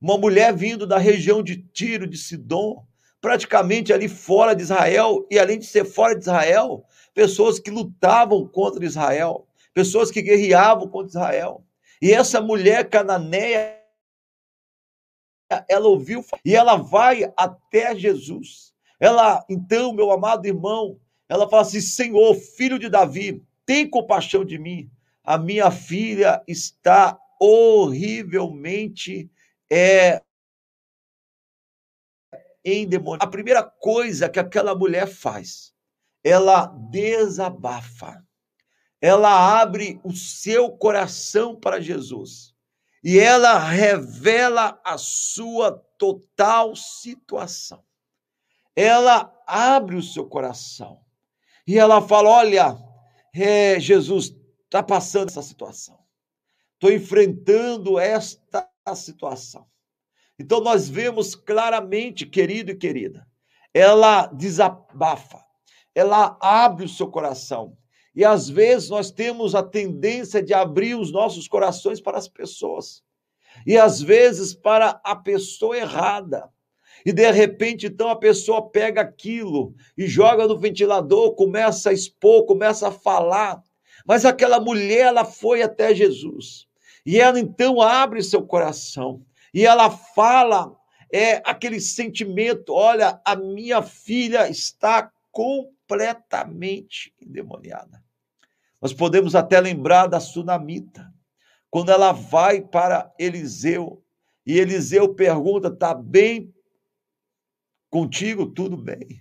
Uma 0.00 0.16
mulher 0.16 0.54
vindo 0.54 0.86
da 0.86 0.98
região 0.98 1.42
de 1.42 1.56
Tiro, 1.56 2.06
de 2.06 2.16
Sidom, 2.16 2.86
praticamente 3.20 3.92
ali 3.92 4.08
fora 4.08 4.54
de 4.54 4.62
Israel, 4.62 5.26
e 5.30 5.38
além 5.38 5.58
de 5.58 5.66
ser 5.66 5.84
fora 5.84 6.14
de 6.14 6.22
Israel, 6.22 6.84
pessoas 7.12 7.58
que 7.58 7.70
lutavam 7.70 8.46
contra 8.46 8.84
Israel, 8.84 9.46
pessoas 9.74 10.10
que 10.10 10.22
guerreavam 10.22 10.88
contra 10.88 11.08
Israel. 11.08 11.64
E 12.00 12.12
essa 12.12 12.40
mulher 12.40 12.88
cananeia, 12.88 13.78
ela 15.68 15.88
ouviu 15.88 16.24
e 16.44 16.54
ela 16.54 16.76
vai 16.76 17.30
até 17.36 17.94
Jesus. 17.94 18.72
Ela, 19.00 19.42
então, 19.48 19.94
meu 19.94 20.12
amado 20.12 20.44
irmão, 20.44 21.00
ela 21.26 21.48
fala 21.48 21.62
assim: 21.62 21.80
Senhor, 21.80 22.34
filho 22.34 22.78
de 22.78 22.90
Davi, 22.90 23.42
tem 23.64 23.88
compaixão 23.88 24.44
de 24.44 24.58
mim. 24.58 24.90
A 25.24 25.38
minha 25.38 25.70
filha 25.70 26.42
está 26.46 27.18
horrivelmente 27.40 29.30
é, 29.72 30.22
endemoniada. 32.62 33.24
A 33.24 33.30
primeira 33.30 33.62
coisa 33.62 34.28
que 34.28 34.38
aquela 34.38 34.74
mulher 34.74 35.06
faz, 35.06 35.72
ela 36.22 36.66
desabafa. 36.66 38.22
Ela 39.00 39.62
abre 39.62 39.98
o 40.04 40.12
seu 40.12 40.70
coração 40.72 41.56
para 41.56 41.80
Jesus. 41.80 42.54
E 43.02 43.18
ela 43.18 43.58
revela 43.58 44.78
a 44.84 44.98
sua 44.98 45.72
total 45.96 46.76
situação 46.76 47.82
ela 48.74 49.32
abre 49.46 49.96
o 49.96 50.02
seu 50.02 50.26
coração 50.26 51.00
e 51.66 51.78
ela 51.78 52.00
fala: 52.00 52.30
Olha, 52.30 52.76
é, 53.34 53.78
Jesus 53.78 54.34
está 54.64 54.82
passando 54.82 55.28
essa 55.28 55.42
situação, 55.42 55.98
estou 56.74 56.92
enfrentando 56.92 57.98
esta 57.98 58.68
situação. 58.94 59.66
Então 60.38 60.60
nós 60.60 60.88
vemos 60.88 61.34
claramente, 61.34 62.24
querido 62.24 62.70
e 62.70 62.76
querida, 62.76 63.26
ela 63.74 64.26
desabafa, 64.26 65.44
ela 65.94 66.38
abre 66.40 66.86
o 66.86 66.88
seu 66.88 67.08
coração. 67.08 67.76
E 68.14 68.24
às 68.24 68.48
vezes 68.48 68.88
nós 68.88 69.10
temos 69.10 69.54
a 69.54 69.62
tendência 69.62 70.42
de 70.42 70.52
abrir 70.52 70.94
os 70.94 71.12
nossos 71.12 71.46
corações 71.46 72.00
para 72.00 72.18
as 72.18 72.26
pessoas. 72.26 73.02
E 73.66 73.78
às 73.78 74.00
vezes 74.00 74.54
para 74.54 75.00
a 75.04 75.14
pessoa 75.14 75.76
errada. 75.76 76.50
E 77.04 77.12
de 77.12 77.30
repente, 77.30 77.86
então, 77.86 78.08
a 78.08 78.16
pessoa 78.16 78.68
pega 78.68 79.00
aquilo 79.00 79.74
e 79.96 80.06
joga 80.06 80.46
no 80.46 80.58
ventilador, 80.58 81.34
começa 81.34 81.90
a 81.90 81.92
expor, 81.92 82.44
começa 82.44 82.88
a 82.88 82.92
falar. 82.92 83.62
Mas 84.06 84.24
aquela 84.24 84.60
mulher, 84.60 85.06
ela 85.06 85.24
foi 85.24 85.62
até 85.62 85.94
Jesus. 85.94 86.66
E 87.04 87.18
ela 87.18 87.40
então 87.40 87.80
abre 87.80 88.22
seu 88.22 88.42
coração. 88.42 89.24
E 89.52 89.66
ela 89.66 89.90
fala 89.90 90.76
é 91.12 91.42
aquele 91.44 91.80
sentimento: 91.80 92.72
olha, 92.72 93.20
a 93.24 93.34
minha 93.34 93.82
filha 93.82 94.48
está 94.48 95.10
completamente 95.30 97.12
endemoniada. 97.20 98.02
Nós 98.80 98.92
podemos 98.92 99.34
até 99.34 99.60
lembrar 99.60 100.06
da 100.06 100.20
sunamita, 100.20 101.12
quando 101.70 101.90
ela 101.90 102.12
vai 102.12 102.60
para 102.62 103.12
Eliseu 103.18 104.02
e 104.46 104.58
Eliseu 104.58 105.14
pergunta: 105.14 105.68
está 105.68 105.94
bem 105.94 106.54
contigo? 107.90 108.46
Tudo 108.46 108.76
bem. 108.76 109.20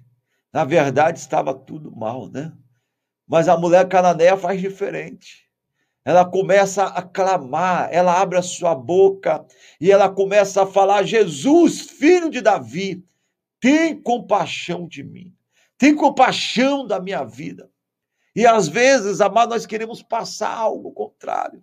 Na 0.53 0.63
verdade, 0.63 1.19
estava 1.19 1.53
tudo 1.53 1.91
mal, 1.95 2.29
né? 2.29 2.53
Mas 3.27 3.47
a 3.47 3.57
mulher 3.57 3.87
cananeia 3.87 4.37
faz 4.37 4.59
diferente. 4.61 5.49
Ela 6.03 6.25
começa 6.25 6.85
a 6.85 7.01
clamar, 7.01 7.89
ela 7.91 8.19
abre 8.19 8.37
a 8.37 8.41
sua 8.41 8.73
boca 8.73 9.45
e 9.79 9.91
ela 9.91 10.09
começa 10.09 10.63
a 10.63 10.67
falar: 10.67 11.03
Jesus, 11.03 11.81
filho 11.81 12.29
de 12.29 12.41
Davi, 12.41 13.05
tem 13.59 14.01
compaixão 14.01 14.87
de 14.87 15.03
mim, 15.03 15.35
tem 15.77 15.93
compaixão 15.93 16.87
da 16.87 16.99
minha 16.99 17.23
vida. 17.23 17.69
E 18.35 18.47
às 18.47 18.67
vezes, 18.67 19.21
amado, 19.21 19.49
nós 19.49 19.65
queremos 19.65 20.01
passar 20.01 20.55
algo 20.55 20.91
contrário. 20.93 21.61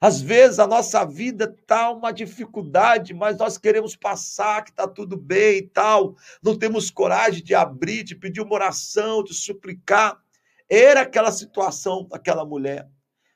Às 0.00 0.20
vezes 0.20 0.58
a 0.58 0.66
nossa 0.66 1.04
vida 1.04 1.56
está 1.58 1.90
uma 1.90 2.12
dificuldade, 2.12 3.14
mas 3.14 3.38
nós 3.38 3.56
queremos 3.56 3.96
passar 3.96 4.62
que 4.62 4.70
está 4.70 4.86
tudo 4.86 5.16
bem 5.16 5.58
e 5.58 5.62
tal. 5.62 6.14
Não 6.42 6.56
temos 6.56 6.90
coragem 6.90 7.42
de 7.42 7.54
abrir, 7.54 8.04
de 8.04 8.14
pedir 8.14 8.42
uma 8.42 8.54
oração, 8.54 9.24
de 9.24 9.32
suplicar. 9.32 10.20
Era 10.68 11.02
aquela 11.02 11.32
situação 11.32 12.06
daquela 12.08 12.44
mulher. 12.44 12.86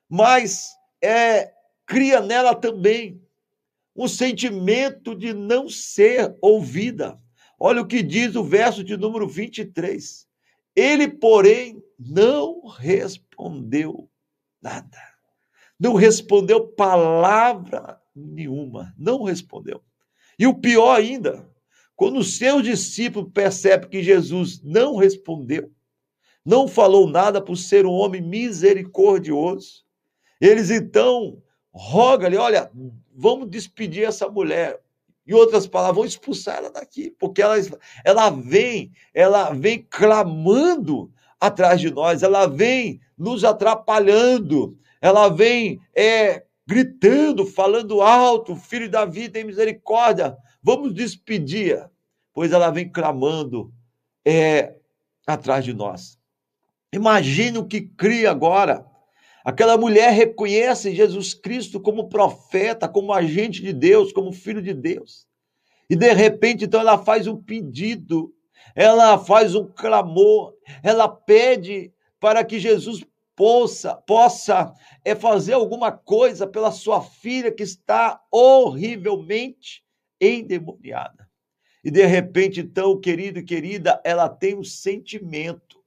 Mas 0.09 0.67
é, 1.03 1.51
cria 1.87 2.21
nela 2.21 2.55
também 2.55 3.23
um 3.97 4.07
sentimento 4.07 5.15
de 5.15 5.33
não 5.33 5.69
ser 5.69 6.37
ouvida. 6.43 7.19
Olha 7.59 7.81
o 7.81 7.87
que 7.87 8.03
diz 8.03 8.37
o 8.37 8.45
verso 8.45 8.85
de 8.85 8.97
número 8.97 9.27
23. 9.27 10.29
Ele, 10.77 11.09
porém, 11.09 11.83
não 11.99 12.67
respondeu 12.67 14.11
nada 14.63 15.10
não 15.81 15.95
respondeu 15.95 16.69
palavra 16.69 17.99
nenhuma, 18.15 18.95
não 18.99 19.23
respondeu. 19.23 19.83
E 20.39 20.47
o 20.47 20.55
pior 20.55 20.95
ainda, 20.95 21.49
quando 21.97 22.19
o 22.19 22.25
seu 22.25 22.61
discípulo 22.61 23.31
percebe 23.31 23.89
que 23.89 24.03
Jesus 24.03 24.63
não 24.63 24.97
respondeu, 24.97 25.71
não 26.45 26.69
falou 26.69 27.09
nada 27.09 27.41
por 27.41 27.57
ser 27.57 27.87
um 27.87 27.93
homem 27.93 28.21
misericordioso, 28.21 29.85
eles 30.41 30.71
então 30.71 31.43
rogam-lhe, 31.73 32.37
olha, 32.37 32.71
vamos 33.15 33.49
despedir 33.49 34.05
essa 34.05 34.29
mulher. 34.29 34.81
Em 35.27 35.33
outras 35.33 35.67
palavras, 35.67 35.97
vamos 35.97 36.13
expulsar 36.13 36.57
ela 36.59 36.71
daqui, 36.71 37.15
porque 37.19 37.41
ela, 37.41 37.57
ela 38.05 38.31
vem, 38.31 38.93
ela 39.15 39.53
vem 39.53 39.87
clamando 39.89 41.13
atrás 41.39 41.81
de 41.81 41.91
nós, 41.91 42.23
ela 42.23 42.47
vem 42.47 43.01
nos 43.17 43.45
atrapalhando, 43.45 44.79
ela 45.01 45.29
vem 45.29 45.81
é, 45.95 46.45
gritando, 46.67 47.47
falando 47.47 48.01
alto: 48.01 48.55
Filho 48.55 48.87
de 48.87 48.93
Davi, 48.93 49.29
tem 49.29 49.45
misericórdia, 49.45 50.37
vamos 50.63 50.95
despedir, 50.95 51.89
pois 52.33 52.53
ela 52.53 52.71
vem 52.71 52.89
clamando 52.89 53.73
é, 54.25 54.75
atrás 55.27 55.65
de 55.65 55.73
nós. 55.73 56.19
Imagine 56.93 57.59
o 57.59 57.67
que 57.67 57.81
cria 57.81 58.31
agora. 58.31 58.85
Aquela 59.45 59.79
mulher 59.79 60.13
reconhece 60.13 60.95
Jesus 60.95 61.33
Cristo 61.33 61.81
como 61.81 62.09
profeta, 62.09 62.89
como 62.89 63.13
agente 63.13 63.63
de 63.63 63.73
Deus, 63.73 64.13
como 64.13 64.33
filho 64.33 64.61
de 64.61 64.75
Deus. 64.75 65.27
E 65.89 65.97
de 65.97 66.13
repente, 66.13 66.65
então, 66.65 66.81
ela 66.81 66.99
faz 66.99 67.27
um 67.27 67.37
pedido, 67.37 68.33
ela 68.75 69.19
faz 69.19 69.55
um 69.55 69.67
clamor, 69.67 70.55
ela 70.83 71.09
pede 71.09 71.93
para 72.21 72.45
que 72.45 72.61
Jesus 72.61 73.03
possa, 73.41 73.95
possa 73.95 74.71
é, 75.03 75.15
fazer 75.15 75.55
alguma 75.55 75.91
coisa 75.91 76.47
pela 76.47 76.71
sua 76.71 77.01
filha 77.01 77.51
que 77.51 77.63
está 77.63 78.21
horrivelmente 78.31 79.83
endemoniada. 80.21 81.27
E 81.83 81.91
de 81.91 82.05
repente, 82.05 82.61
então, 82.61 83.01
querido 83.01 83.39
e 83.39 83.43
querida, 83.43 83.99
ela 84.05 84.29
tem 84.29 84.59
o 84.59 84.63
sentimento 84.63 85.83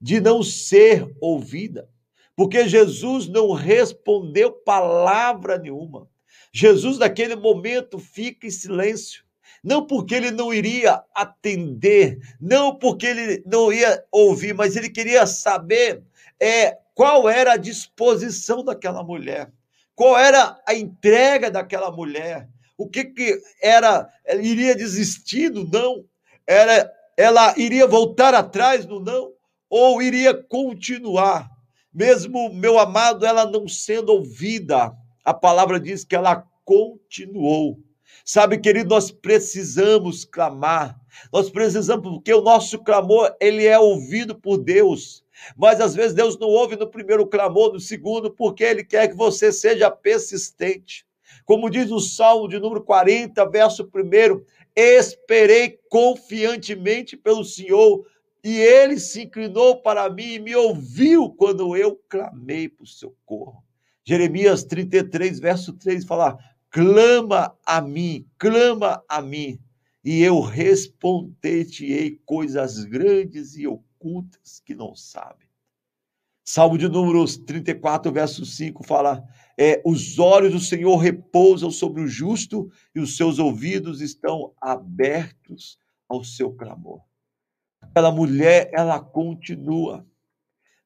de 0.00 0.20
não 0.20 0.44
ser 0.44 1.12
ouvida, 1.20 1.90
porque 2.36 2.68
Jesus 2.68 3.26
não 3.26 3.50
respondeu 3.50 4.52
palavra 4.52 5.58
nenhuma. 5.58 6.08
Jesus, 6.52 6.98
naquele 6.98 7.34
momento, 7.34 7.98
fica 7.98 8.46
em 8.46 8.50
silêncio. 8.50 9.24
Não 9.64 9.84
porque 9.84 10.14
ele 10.14 10.30
não 10.30 10.54
iria 10.54 11.02
atender, 11.12 12.20
não 12.40 12.76
porque 12.76 13.06
ele 13.06 13.42
não 13.44 13.72
ia 13.72 14.04
ouvir, 14.12 14.54
mas 14.54 14.76
ele 14.76 14.88
queria 14.88 15.26
saber 15.26 16.04
é, 16.40 16.76
qual 16.94 17.28
era 17.28 17.54
a 17.54 17.56
disposição 17.56 18.64
daquela 18.64 19.02
mulher, 19.02 19.50
qual 19.94 20.18
era 20.18 20.60
a 20.66 20.74
entrega 20.74 21.50
daquela 21.50 21.90
mulher, 21.90 22.48
o 22.76 22.88
que, 22.88 23.04
que 23.04 23.40
era, 23.62 24.08
ela 24.24 24.42
iria 24.42 24.74
desistir 24.74 25.50
do 25.50 25.64
não, 25.66 26.04
era, 26.46 26.90
ela 27.16 27.54
iria 27.56 27.86
voltar 27.86 28.34
atrás 28.34 28.86
no 28.86 29.00
não, 29.00 29.32
ou 29.70 30.02
iria 30.02 30.34
continuar, 30.34 31.50
mesmo, 31.92 32.52
meu 32.52 32.78
amado, 32.78 33.24
ela 33.24 33.44
não 33.44 33.68
sendo 33.68 34.12
ouvida, 34.12 34.92
a 35.24 35.34
palavra 35.34 35.78
diz 35.78 36.04
que 36.04 36.16
ela 36.16 36.44
continuou. 36.64 37.78
Sabe, 38.24 38.58
querido, 38.58 38.90
nós 38.90 39.10
precisamos 39.10 40.24
clamar. 40.24 40.98
Nós 41.32 41.50
precisamos, 41.50 42.08
porque 42.08 42.32
o 42.32 42.40
nosso 42.40 42.78
clamor, 42.78 43.34
ele 43.40 43.66
é 43.66 43.78
ouvido 43.78 44.34
por 44.34 44.58
Deus. 44.58 45.24
Mas 45.56 45.80
às 45.80 45.94
vezes 45.94 46.14
Deus 46.14 46.38
não 46.38 46.48
ouve 46.48 46.76
no 46.76 46.90
primeiro 46.90 47.26
clamor, 47.26 47.72
no 47.72 47.80
segundo, 47.80 48.30
porque 48.30 48.64
Ele 48.64 48.84
quer 48.84 49.08
que 49.08 49.16
você 49.16 49.52
seja 49.52 49.90
persistente. 49.90 51.06
Como 51.44 51.70
diz 51.70 51.90
o 51.90 51.98
Salmo 51.98 52.48
de 52.48 52.58
número 52.58 52.82
40, 52.82 53.44
verso 53.50 53.84
1, 53.84 54.44
esperei 54.76 55.78
confiantemente 55.88 57.16
pelo 57.16 57.44
Senhor, 57.44 58.06
e 58.44 58.58
ele 58.58 58.98
se 58.98 59.22
inclinou 59.22 59.80
para 59.80 60.10
mim 60.10 60.34
e 60.34 60.38
me 60.38 60.56
ouviu 60.56 61.30
quando 61.30 61.76
eu 61.76 62.00
clamei 62.08 62.68
por 62.68 62.86
socorro. 62.86 63.62
Jeremias 64.04 64.64
33, 64.64 65.38
verso 65.38 65.72
3 65.74 66.04
fala: 66.04 66.36
clama 66.70 67.56
a 67.64 67.80
mim, 67.80 68.26
clama 68.36 69.02
a 69.08 69.22
mim, 69.22 69.60
e 70.04 70.22
eu 70.22 70.40
responder-te-ei 70.40 72.20
coisas 72.26 72.84
grandes 72.84 73.56
e 73.56 73.66
ocultas 73.66 73.91
ocultas 74.02 74.60
que 74.64 74.74
não 74.74 74.96
sabem. 74.96 75.48
Salmo 76.44 76.76
de 76.76 76.88
Números 76.88 77.36
34, 77.36 78.10
verso 78.10 78.44
5 78.44 78.82
fala: 78.84 79.24
é, 79.56 79.80
Os 79.84 80.18
olhos 80.18 80.52
do 80.52 80.58
Senhor 80.58 80.96
repousam 80.96 81.70
sobre 81.70 82.02
o 82.02 82.08
justo 82.08 82.70
e 82.92 82.98
os 82.98 83.16
seus 83.16 83.38
ouvidos 83.38 84.00
estão 84.00 84.52
abertos 84.60 85.78
ao 86.08 86.24
seu 86.24 86.52
clamor. 86.52 87.00
Aquela 87.80 88.10
mulher, 88.10 88.70
ela 88.74 88.98
continua, 88.98 90.04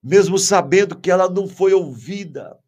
mesmo 0.03 0.39
sabendo 0.39 0.99
que 0.99 1.11
ela 1.11 1.29
não 1.29 1.49
foi 1.49 1.73
ouvida, 1.73 2.59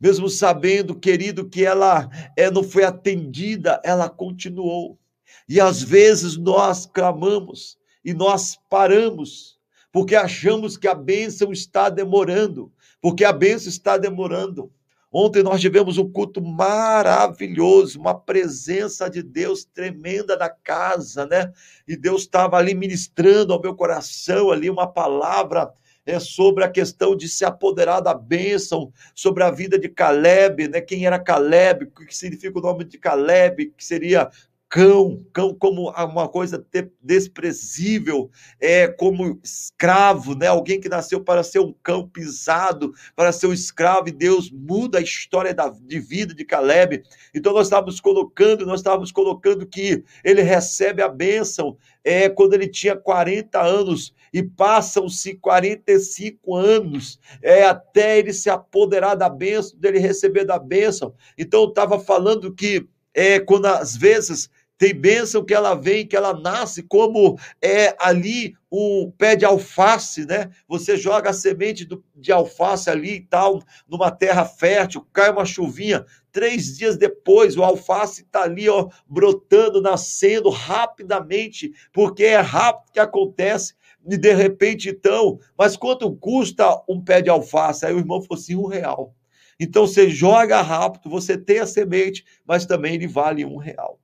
mesmo 0.00 0.28
sabendo, 0.28 0.98
querido, 0.98 1.48
que 1.48 1.64
ela 1.64 2.08
é, 2.34 2.50
não 2.50 2.62
foi 2.62 2.84
atendida, 2.84 3.80
ela 3.84 4.08
continuou. 4.08 4.98
E 5.46 5.60
às 5.60 5.82
vezes 5.82 6.36
nós 6.38 6.86
clamamos 6.86 7.78
e 8.02 8.14
nós 8.14 8.58
paramos 8.70 9.57
porque 9.92 10.14
achamos 10.14 10.76
que 10.76 10.86
a 10.86 10.94
bênção 10.94 11.52
está 11.52 11.88
demorando, 11.88 12.72
porque 13.00 13.24
a 13.24 13.32
bênção 13.32 13.68
está 13.68 13.96
demorando. 13.96 14.70
Ontem 15.10 15.42
nós 15.42 15.60
tivemos 15.60 15.96
um 15.96 16.10
culto 16.10 16.42
maravilhoso, 16.42 17.98
uma 17.98 18.14
presença 18.14 19.08
de 19.08 19.22
Deus 19.22 19.64
tremenda 19.64 20.36
na 20.36 20.50
casa, 20.50 21.24
né? 21.24 21.50
E 21.86 21.96
Deus 21.96 22.22
estava 22.22 22.58
ali 22.58 22.74
ministrando 22.74 23.54
ao 23.54 23.60
meu 23.60 23.74
coração 23.74 24.50
ali 24.50 24.68
uma 24.68 24.86
palavra 24.86 25.72
é, 26.04 26.20
sobre 26.20 26.62
a 26.62 26.70
questão 26.70 27.16
de 27.16 27.26
se 27.26 27.42
apoderar 27.42 28.02
da 28.02 28.12
bênção, 28.12 28.92
sobre 29.14 29.42
a 29.44 29.50
vida 29.50 29.78
de 29.78 29.88
Caleb, 29.88 30.68
né? 30.68 30.82
Quem 30.82 31.06
era 31.06 31.18
Caleb, 31.18 31.84
o 31.84 31.90
que 31.90 32.14
significa 32.14 32.58
o 32.58 32.62
nome 32.62 32.84
de 32.84 32.98
Caleb, 32.98 33.72
que 33.76 33.84
seria 33.84 34.30
cão, 34.68 35.24
cão 35.32 35.54
como 35.54 35.90
uma 35.90 36.28
coisa 36.28 36.64
desprezível, 37.02 38.30
é 38.60 38.86
como 38.86 39.40
escravo, 39.42 40.34
né? 40.34 40.46
Alguém 40.46 40.80
que 40.80 40.88
nasceu 40.88 41.22
para 41.22 41.42
ser 41.42 41.60
um 41.60 41.74
cão 41.82 42.06
pisado, 42.06 42.92
para 43.16 43.32
ser 43.32 43.46
um 43.46 43.52
escravo, 43.52 44.08
e 44.08 44.12
Deus 44.12 44.50
muda 44.50 44.98
a 44.98 45.02
história 45.02 45.54
da, 45.54 45.68
de 45.68 45.98
vida 45.98 46.34
de 46.34 46.44
Caleb. 46.44 47.02
Então 47.34 47.52
nós 47.52 47.66
estávamos 47.66 48.00
colocando, 48.00 48.66
nós 48.66 48.80
estávamos 48.80 49.10
colocando 49.10 49.66
que 49.66 50.04
ele 50.22 50.42
recebe 50.42 51.02
a 51.02 51.08
bênção 51.08 51.76
é 52.04 52.28
quando 52.28 52.54
ele 52.54 52.68
tinha 52.68 52.96
40 52.96 53.60
anos 53.60 54.14
e 54.32 54.42
passam-se 54.42 55.34
45 55.34 56.54
anos 56.54 57.18
é 57.42 57.64
até 57.64 58.18
ele 58.18 58.32
se 58.32 58.48
apoderar 58.48 59.14
da 59.14 59.28
bênção, 59.28 59.78
dele 59.78 59.98
receber 59.98 60.44
da 60.44 60.58
bênção. 60.58 61.14
Então 61.36 61.62
eu 61.62 61.68
estava 61.68 61.98
falando 61.98 62.54
que 62.54 62.86
é 63.14 63.40
quando 63.40 63.66
às 63.66 63.96
vezes 63.96 64.48
Tem 64.78 64.94
bênção 64.94 65.44
que 65.44 65.52
ela 65.52 65.74
vem, 65.74 66.06
que 66.06 66.16
ela 66.16 66.32
nasce 66.32 66.84
como 66.84 67.36
é 67.60 67.96
ali 67.98 68.54
um 68.70 69.10
pé 69.18 69.34
de 69.34 69.44
alface, 69.44 70.24
né? 70.24 70.50
Você 70.68 70.96
joga 70.96 71.30
a 71.30 71.32
semente 71.32 71.84
do, 71.84 72.04
de 72.14 72.30
alface 72.30 72.88
ali 72.88 73.16
e 73.16 73.20
tal, 73.20 73.60
numa 73.88 74.12
terra 74.12 74.44
fértil, 74.44 75.04
cai 75.12 75.32
uma 75.32 75.44
chuvinha. 75.44 76.06
Três 76.30 76.78
dias 76.78 76.96
depois, 76.96 77.56
o 77.56 77.64
alface 77.64 78.22
está 78.22 78.44
ali, 78.44 78.68
ó, 78.68 78.88
brotando, 79.08 79.82
nascendo 79.82 80.48
rapidamente, 80.48 81.72
porque 81.92 82.22
é 82.22 82.38
rápido 82.38 82.92
que 82.92 83.00
acontece. 83.00 83.74
E 84.08 84.16
de 84.16 84.32
repente, 84.32 84.90
então, 84.90 85.40
mas 85.58 85.76
quanto 85.76 86.14
custa 86.16 86.82
um 86.88 87.02
pé 87.02 87.20
de 87.20 87.28
alface? 87.28 87.84
Aí 87.84 87.92
o 87.92 87.98
irmão 87.98 88.22
falou 88.22 88.40
assim: 88.40 88.54
um 88.54 88.66
real. 88.66 89.12
Então 89.58 89.88
você 89.88 90.08
joga 90.08 90.62
rápido, 90.62 91.10
você 91.10 91.36
tem 91.36 91.58
a 91.58 91.66
semente, 91.66 92.24
mas 92.46 92.64
também 92.64 92.94
ele 92.94 93.08
vale 93.08 93.44
um 93.44 93.56
real. 93.56 93.98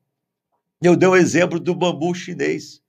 Eu 0.83 0.97
dei 0.97 1.09
o 1.09 1.13
um 1.13 1.17
exemplo 1.17 1.59
do 1.59 1.75
bambu 1.75 2.15
chinês, 2.15 2.83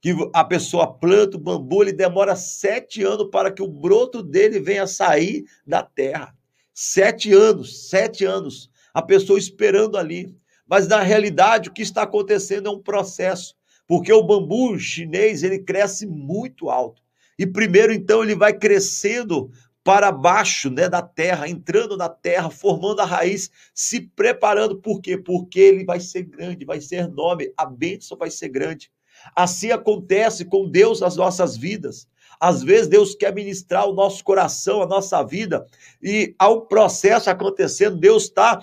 que 0.00 0.14
a 0.32 0.44
pessoa 0.44 0.86
planta 0.86 1.36
o 1.36 1.40
bambu, 1.40 1.82
ele 1.82 1.92
demora 1.92 2.34
sete 2.34 3.02
anos 3.02 3.28
para 3.30 3.50
que 3.50 3.62
o 3.62 3.68
broto 3.68 4.22
dele 4.22 4.58
venha 4.58 4.86
sair 4.86 5.44
da 5.66 5.82
terra. 5.82 6.34
Sete 6.72 7.32
anos, 7.32 7.88
sete 7.90 8.24
anos, 8.24 8.70
a 8.94 9.02
pessoa 9.02 9.38
esperando 9.38 9.98
ali. 9.98 10.34
Mas 10.66 10.88
na 10.88 11.02
realidade, 11.02 11.68
o 11.68 11.72
que 11.72 11.82
está 11.82 12.02
acontecendo 12.02 12.68
é 12.68 12.72
um 12.72 12.80
processo, 12.80 13.54
porque 13.86 14.12
o 14.12 14.22
bambu 14.22 14.78
chinês 14.78 15.42
ele 15.42 15.58
cresce 15.58 16.06
muito 16.06 16.70
alto. 16.70 17.02
E 17.38 17.46
primeiro, 17.46 17.92
então, 17.92 18.22
ele 18.22 18.34
vai 18.34 18.52
crescendo 18.52 19.50
para 19.82 20.12
baixo 20.12 20.70
né, 20.70 20.88
da 20.88 21.02
terra, 21.02 21.48
entrando 21.48 21.96
na 21.96 22.08
terra, 22.08 22.50
formando 22.50 23.00
a 23.00 23.04
raiz, 23.04 23.50
se 23.74 24.00
preparando. 24.00 24.78
Por 24.78 25.00
quê? 25.00 25.16
Porque 25.16 25.58
ele 25.58 25.84
vai 25.84 26.00
ser 26.00 26.22
grande, 26.22 26.64
vai 26.64 26.80
ser 26.80 27.08
nome, 27.08 27.52
a 27.56 27.64
bênção 27.64 28.16
vai 28.16 28.30
ser 28.30 28.48
grande. 28.48 28.90
Assim 29.34 29.70
acontece 29.70 30.44
com 30.44 30.68
Deus 30.68 31.00
nas 31.00 31.16
nossas 31.16 31.56
vidas. 31.56 32.08
Às 32.38 32.62
vezes 32.62 32.88
Deus 32.88 33.14
quer 33.14 33.34
ministrar 33.34 33.86
o 33.86 33.92
nosso 33.92 34.24
coração, 34.24 34.82
a 34.82 34.86
nossa 34.86 35.22
vida, 35.22 35.66
e 36.02 36.34
há 36.38 36.48
um 36.48 36.62
processo 36.62 37.28
acontecendo, 37.28 37.96
Deus 37.96 38.24
está 38.24 38.62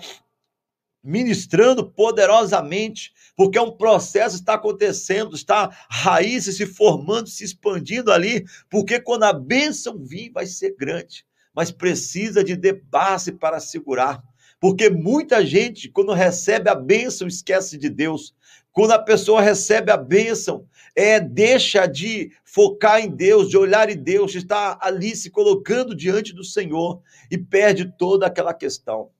ministrando 1.02 1.88
poderosamente, 1.88 3.12
porque 3.38 3.56
é 3.56 3.62
um 3.62 3.70
processo 3.70 4.34
está 4.34 4.54
acontecendo, 4.54 5.36
está 5.36 5.70
raízes 5.88 6.56
se 6.56 6.66
formando, 6.66 7.28
se 7.28 7.44
expandindo 7.44 8.10
ali, 8.10 8.44
porque 8.68 8.98
quando 8.98 9.22
a 9.22 9.32
bênção 9.32 9.96
vir 9.96 10.32
vai 10.32 10.44
ser 10.44 10.74
grande, 10.76 11.24
mas 11.54 11.70
precisa 11.70 12.42
de 12.42 12.56
debate 12.56 13.30
para 13.30 13.60
segurar. 13.60 14.20
Porque 14.58 14.90
muita 14.90 15.46
gente, 15.46 15.88
quando 15.88 16.12
recebe 16.12 16.68
a 16.68 16.74
bênção, 16.74 17.28
esquece 17.28 17.78
de 17.78 17.88
Deus. 17.88 18.34
Quando 18.72 18.90
a 18.90 18.98
pessoa 18.98 19.40
recebe 19.40 19.92
a 19.92 19.96
bênção, 19.96 20.66
é 20.96 21.20
deixa 21.20 21.86
de 21.86 22.32
focar 22.44 23.00
em 23.00 23.08
Deus, 23.08 23.48
de 23.48 23.56
olhar 23.56 23.88
em 23.88 24.02
Deus, 24.02 24.32
de 24.32 24.38
estar 24.38 24.76
ali 24.82 25.14
se 25.14 25.30
colocando 25.30 25.94
diante 25.94 26.34
do 26.34 26.42
Senhor 26.42 27.00
e 27.30 27.38
perde 27.38 27.94
toda 27.96 28.26
aquela 28.26 28.52
questão. 28.52 29.10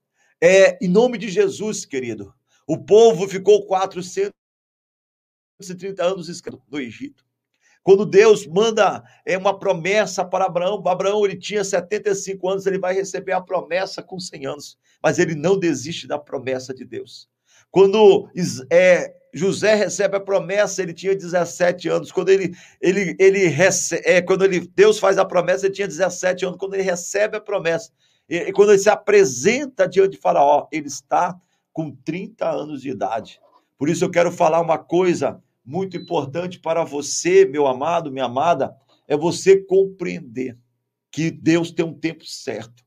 É, 0.41 0.77
em 0.85 0.89
nome 0.89 1.19
de 1.19 1.29
Jesus, 1.29 1.85
querido, 1.85 2.35
o 2.69 2.79
povo 2.79 3.27
ficou 3.27 3.67
430 3.67 6.05
anos 6.05 6.29
no 6.71 6.79
Egito. 6.79 7.27
Quando 7.83 8.05
Deus 8.05 8.47
manda 8.47 9.03
é, 9.25 9.39
uma 9.39 9.59
promessa 9.59 10.23
para 10.23 10.45
Abraão, 10.45 10.87
Abraão 10.87 11.25
ele 11.25 11.37
tinha 11.37 11.65
75 11.65 12.47
anos, 12.47 12.67
ele 12.67 12.79
vai 12.79 12.93
receber 12.93 13.33
a 13.33 13.41
promessa 13.41 14.03
com 14.03 14.21
100 14.21 14.47
anos, 14.47 14.79
mas 15.03 15.19
ele 15.19 15.35
não 15.35 15.59
desiste 15.59 16.07
da 16.07 16.19
promessa 16.19 16.75
de 16.75 16.85
Deus. 16.85 17.27
Quando 17.71 18.29
é, 18.71 19.15
José 19.33 19.75
recebe 19.75 20.19
a 20.19 20.21
promessa, 20.21 20.83
ele 20.83 20.93
tinha 20.93 21.15
17 21.15 21.89
anos. 21.89 22.13
Quando 22.13 22.29
ele, 22.29 22.55
ele, 22.81 23.17
ele 23.19 23.47
recebe, 23.47 24.03
é, 24.05 24.21
quando 24.21 24.45
ele, 24.45 24.69
Deus 24.75 24.99
faz 24.99 25.17
a 25.17 25.25
promessa, 25.25 25.65
ele 25.65 25.75
tinha 25.75 25.89
17 25.89 26.45
anos. 26.45 26.59
Quando 26.59 26.75
ele 26.75 26.83
recebe 26.83 27.39
a 27.39 27.41
promessa, 27.41 27.91
e, 28.29 28.37
e 28.37 28.53
quando 28.53 28.71
ele 28.71 28.79
se 28.79 28.91
apresenta 28.91 29.89
diante 29.89 30.13
de 30.13 30.19
Faraó, 30.19 30.69
ele 30.71 30.89
está 30.89 31.35
com 31.79 31.93
30 31.93 32.51
anos 32.51 32.83
de 32.83 32.91
idade. 32.91 33.41
Por 33.79 33.89
isso 33.89 34.05
eu 34.05 34.11
quero 34.11 34.33
falar 34.33 34.61
uma 34.61 34.77
coisa 34.77 35.41
muito 35.65 35.97
importante 35.97 36.59
para 36.59 36.83
você, 36.83 37.45
meu 37.45 37.69
amado, 37.69 38.11
minha 38.11 38.25
amada, 38.25 38.75
é 39.07 39.17
você 39.17 39.59
compreender 39.59 40.59
que 41.09 41.31
Deus 41.31 41.71
tem 41.71 41.87
um 41.87 41.95
tempo 41.95 42.27
certo. 42.27 42.85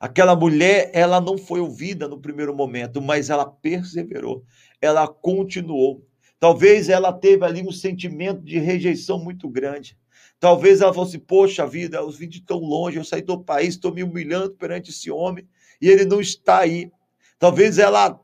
Aquela 0.00 0.34
mulher, 0.34 0.90
ela 0.94 1.20
não 1.20 1.36
foi 1.36 1.60
ouvida 1.60 2.08
no 2.08 2.18
primeiro 2.18 2.56
momento, 2.56 3.02
mas 3.02 3.28
ela 3.28 3.44
perseverou, 3.44 4.42
ela 4.80 5.06
continuou. 5.06 6.02
Talvez 6.38 6.88
ela 6.88 7.12
teve 7.12 7.44
ali 7.44 7.60
um 7.60 7.70
sentimento 7.70 8.40
de 8.40 8.58
rejeição 8.58 9.22
muito 9.22 9.50
grande. 9.50 9.98
Talvez 10.38 10.80
ela 10.80 10.94
fosse, 10.94 11.18
poxa 11.18 11.66
vida, 11.66 11.98
eu 11.98 12.10
vim 12.10 12.26
de 12.26 12.40
tão 12.40 12.60
longe, 12.60 12.96
eu 12.96 13.04
saí 13.04 13.20
do 13.20 13.38
país, 13.38 13.74
estou 13.74 13.92
me 13.92 14.02
humilhando 14.02 14.54
perante 14.54 14.88
esse 14.88 15.10
homem 15.10 15.46
e 15.78 15.90
ele 15.90 16.06
não 16.06 16.22
está 16.22 16.60
aí. 16.60 16.90
Talvez 17.38 17.78
ela 17.78 18.18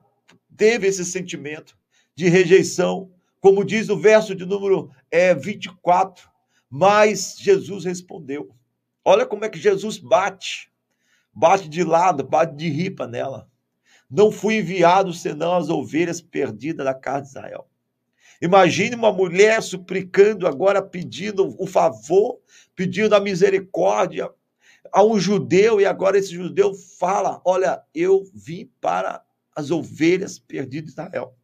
teve 0.57 0.87
esse 0.87 1.05
sentimento 1.05 1.77
de 2.15 2.29
rejeição, 2.29 3.11
como 3.41 3.65
diz 3.65 3.89
o 3.89 3.99
verso 3.99 4.35
de 4.35 4.47
número 4.47 4.91
é, 5.11 5.35
24. 5.35 6.29
Mas 6.69 7.37
Jesus 7.39 7.85
respondeu. 7.85 8.51
Olha 9.05 9.25
como 9.25 9.45
é 9.45 9.49
que 9.49 9.59
Jesus 9.59 9.99
bate. 9.99 10.71
Bate 11.33 11.69
de 11.69 11.85
lado, 11.85 12.25
bate 12.25 12.57
de 12.57 12.69
ripa 12.69 13.07
nela. 13.07 13.49
Não 14.11 14.33
fui 14.33 14.57
enviado 14.57 15.13
senão 15.13 15.55
as 15.55 15.69
ovelhas 15.69 16.21
perdidas 16.21 16.87
da 16.87 16.95
casa 16.95 17.23
de 17.23 17.29
Israel. 17.29 17.69
Imagine 18.41 18.95
uma 18.95 19.13
mulher 19.13 19.63
suplicando 19.63 20.47
agora, 20.47 20.83
pedindo 20.83 21.55
o 21.59 21.67
favor, 21.67 22.39
pedindo 22.75 23.15
a 23.15 23.21
misericórdia 23.21 24.31
a 24.93 25.03
um 25.03 25.19
judeu, 25.19 25.81
e 25.81 25.87
agora 25.87 26.19
esse 26.19 26.35
judeu 26.35 26.75
fala: 26.75 27.41
Olha, 27.45 27.83
eu 27.95 28.25
vim 28.35 28.71
para 28.81 29.23
as 29.57 29.71
ovelhas 29.71 30.39
perdidas 30.39 30.95
de 30.95 31.01
Israel. 31.01 31.35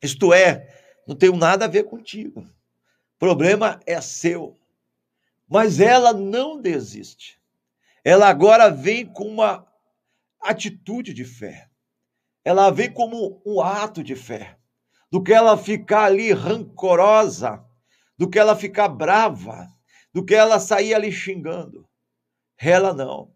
Isto 0.00 0.32
é, 0.32 0.72
não 1.06 1.16
tenho 1.16 1.36
nada 1.36 1.64
a 1.64 1.68
ver 1.68 1.82
contigo. 1.82 2.40
O 2.40 3.18
problema 3.18 3.80
é 3.84 4.00
seu. 4.00 4.56
Mas 5.48 5.80
ela 5.80 6.12
não 6.12 6.60
desiste. 6.60 7.40
Ela 8.04 8.28
agora 8.28 8.70
vem 8.70 9.04
com 9.04 9.24
uma 9.24 9.66
atitude 10.40 11.12
de 11.12 11.24
fé. 11.24 11.68
Ela 12.44 12.70
vem 12.70 12.92
como 12.92 13.42
um 13.44 13.60
ato 13.60 14.02
de 14.02 14.14
fé. 14.14 14.56
Do 15.10 15.22
que 15.22 15.32
ela 15.32 15.58
ficar 15.58 16.04
ali 16.04 16.32
rancorosa, 16.32 17.64
do 18.16 18.28
que 18.28 18.38
ela 18.38 18.54
ficar 18.54 18.88
brava, 18.88 19.68
do 20.12 20.24
que 20.24 20.34
ela 20.34 20.60
sair 20.60 20.94
ali 20.94 21.10
xingando. 21.10 21.88
Ela 22.58 22.92
não. 22.92 23.32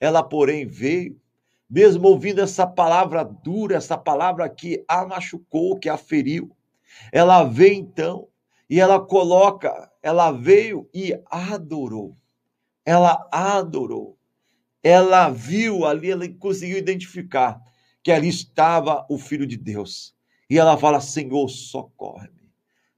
Ela, 0.00 0.22
porém, 0.22 0.66
veio 0.66 1.20
mesmo 1.68 2.08
ouvindo 2.08 2.40
essa 2.40 2.66
palavra 2.66 3.24
dura, 3.24 3.76
essa 3.76 3.98
palavra 3.98 4.48
que 4.48 4.84
a 4.88 5.06
machucou, 5.06 5.78
que 5.78 5.88
a 5.88 5.96
feriu. 5.96 6.56
Ela 7.12 7.44
veio 7.44 7.74
então 7.74 8.28
e 8.70 8.80
ela 8.80 9.00
coloca, 9.00 9.90
ela 10.02 10.30
veio 10.30 10.88
e 10.94 11.18
adorou. 11.30 12.16
Ela 12.84 13.28
adorou. 13.30 14.16
Ela 14.82 15.28
viu 15.28 15.84
ali, 15.84 16.10
ela 16.10 16.28
conseguiu 16.38 16.78
identificar 16.78 17.60
que 18.02 18.12
ali 18.12 18.28
estava 18.28 19.04
o 19.10 19.18
Filho 19.18 19.46
de 19.46 19.56
Deus. 19.56 20.14
E 20.48 20.58
ela 20.58 20.78
fala: 20.78 21.00
Senhor, 21.00 21.48
socorre-me. 21.48 22.48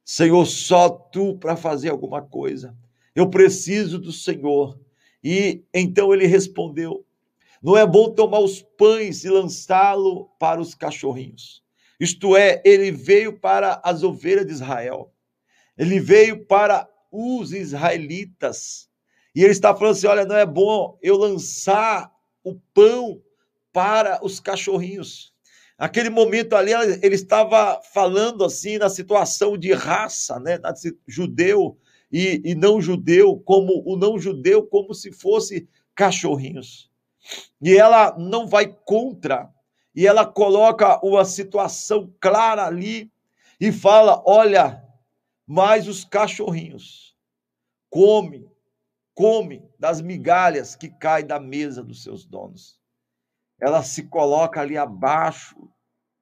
Senhor, 0.04 0.44
só 0.46 0.88
tu 0.88 1.36
para 1.38 1.56
fazer 1.56 1.88
alguma 1.88 2.22
coisa. 2.22 2.76
Eu 3.14 3.28
preciso 3.28 3.98
do 3.98 4.12
Senhor. 4.12 4.78
E 5.22 5.64
então 5.74 6.14
ele 6.14 6.26
respondeu: 6.26 7.04
não 7.62 7.76
é 7.76 7.86
bom 7.86 8.10
tomar 8.10 8.40
os 8.40 8.62
pães 8.62 9.24
e 9.24 9.28
lançá-lo 9.28 10.30
para 10.38 10.60
os 10.60 10.74
cachorrinhos. 10.74 11.62
Isto 11.98 12.36
é, 12.36 12.62
ele 12.64 12.90
veio 12.90 13.38
para 13.38 13.80
as 13.84 14.02
ovelhas 14.02 14.46
de 14.46 14.52
Israel. 14.52 15.12
Ele 15.76 16.00
veio 16.00 16.46
para 16.46 16.88
os 17.12 17.52
israelitas. 17.52 18.88
E 19.34 19.42
ele 19.42 19.52
está 19.52 19.74
falando 19.74 19.92
assim: 19.92 20.06
olha, 20.06 20.24
não 20.24 20.36
é 20.36 20.46
bom 20.46 20.98
eu 21.02 21.16
lançar 21.16 22.10
o 22.42 22.54
pão 22.72 23.22
para 23.72 24.24
os 24.24 24.40
cachorrinhos. 24.40 25.34
Naquele 25.78 26.10
momento 26.10 26.54
ali, 26.54 26.72
ele 27.02 27.14
estava 27.14 27.80
falando 27.92 28.44
assim 28.44 28.78
na 28.78 28.90
situação 28.90 29.56
de 29.56 29.72
raça, 29.72 30.38
né? 30.38 30.58
Judeu 31.06 31.78
e, 32.12 32.40
e 32.44 32.54
não 32.54 32.80
judeu, 32.80 33.38
como 33.38 33.82
o 33.86 33.96
não 33.96 34.18
judeu, 34.18 34.66
como 34.66 34.94
se 34.94 35.12
fosse 35.12 35.68
cachorrinhos. 35.94 36.89
E 37.60 37.76
ela 37.76 38.16
não 38.18 38.46
vai 38.46 38.66
contra, 38.66 39.52
e 39.94 40.06
ela 40.06 40.24
coloca 40.26 40.98
uma 41.04 41.24
situação 41.24 42.12
clara 42.20 42.64
ali 42.66 43.10
e 43.60 43.70
fala: 43.72 44.22
olha, 44.26 44.82
mas 45.46 45.88
os 45.88 46.04
cachorrinhos 46.04 47.16
comem, 47.90 48.48
comem 49.14 49.68
das 49.78 50.00
migalhas 50.00 50.76
que 50.76 50.88
caem 50.88 51.26
da 51.26 51.40
mesa 51.40 51.82
dos 51.82 52.02
seus 52.02 52.24
donos. 52.24 52.78
Ela 53.60 53.82
se 53.82 54.04
coloca 54.04 54.60
ali 54.60 54.78
abaixo 54.78 55.68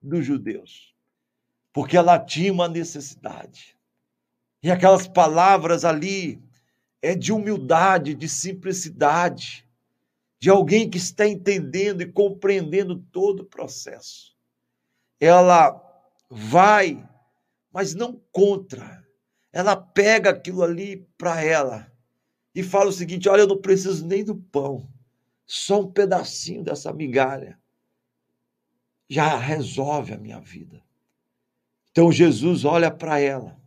dos 0.02 0.24
judeus. 0.24 0.94
porque 1.78 1.96
ela 1.96 2.18
tinha 2.18 2.52
uma 2.52 2.66
necessidade. 2.66 3.76
E 4.62 4.68
aquelas 4.68 5.06
palavras 5.06 5.84
ali 5.84 6.42
é 7.00 7.14
de 7.14 7.32
humildade, 7.32 8.16
de 8.16 8.28
simplicidade, 8.28 9.67
de 10.38 10.50
alguém 10.50 10.88
que 10.88 10.98
está 10.98 11.26
entendendo 11.26 12.02
e 12.02 12.12
compreendendo 12.12 12.96
todo 12.96 13.40
o 13.40 13.46
processo. 13.46 14.36
Ela 15.18 15.80
vai, 16.30 17.06
mas 17.72 17.94
não 17.94 18.20
contra. 18.30 19.04
Ela 19.52 19.76
pega 19.76 20.30
aquilo 20.30 20.62
ali 20.62 21.08
para 21.16 21.42
ela 21.42 21.92
e 22.54 22.62
fala 22.62 22.90
o 22.90 22.92
seguinte: 22.92 23.28
olha, 23.28 23.40
eu 23.40 23.48
não 23.48 23.60
preciso 23.60 24.06
nem 24.06 24.24
do 24.24 24.36
pão, 24.36 24.88
só 25.44 25.80
um 25.80 25.90
pedacinho 25.90 26.62
dessa 26.62 26.92
migalha 26.92 27.58
já 29.08 29.36
resolve 29.38 30.12
a 30.12 30.18
minha 30.18 30.38
vida. 30.38 30.84
Então 31.90 32.12
Jesus 32.12 32.64
olha 32.64 32.90
para 32.90 33.18
ela 33.18 33.58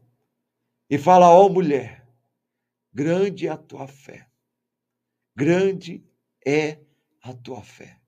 e 0.90 0.98
fala: 0.98 1.30
Ó 1.30 1.46
oh, 1.46 1.50
mulher, 1.50 2.08
grande 2.94 3.48
é 3.48 3.50
a 3.50 3.58
tua 3.58 3.88
fé, 3.88 4.30
grande 5.36 6.06
é 6.46 6.80
a 7.22 7.34
tua 7.34 7.62
fé. 7.62 8.00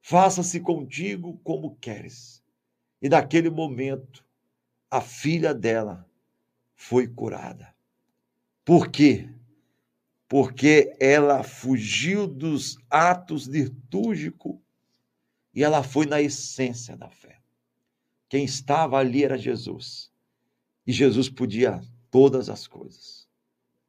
Faça-se 0.00 0.60
contigo 0.60 1.38
como 1.44 1.76
queres. 1.76 2.42
E 3.00 3.08
naquele 3.08 3.50
momento, 3.50 4.24
a 4.90 5.00
filha 5.00 5.54
dela 5.54 6.08
foi 6.74 7.06
curada. 7.06 7.74
Por 8.64 8.90
quê? 8.90 9.28
Porque 10.28 10.96
ela 11.00 11.42
fugiu 11.42 12.26
dos 12.26 12.78
atos 12.88 13.46
litúrgicos 13.46 14.58
e 15.52 15.62
ela 15.64 15.82
foi 15.82 16.06
na 16.06 16.20
essência 16.20 16.96
da 16.96 17.10
fé. 17.10 17.40
Quem 18.28 18.44
estava 18.44 18.98
ali 18.98 19.24
era 19.24 19.36
Jesus. 19.36 20.10
E 20.86 20.92
Jesus 20.92 21.28
podia 21.28 21.82
todas 22.10 22.48
as 22.48 22.66
coisas. 22.66 23.28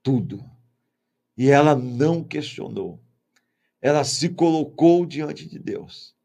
Tudo. 0.02 0.44
E 1.38 1.50
ela 1.50 1.76
não 1.76 2.24
questionou. 2.24 3.00
Ela 3.82 4.04
se 4.04 4.30
colocou 4.30 5.06
diante 5.06 5.48
de 5.48 5.58
Deus. 5.58 6.16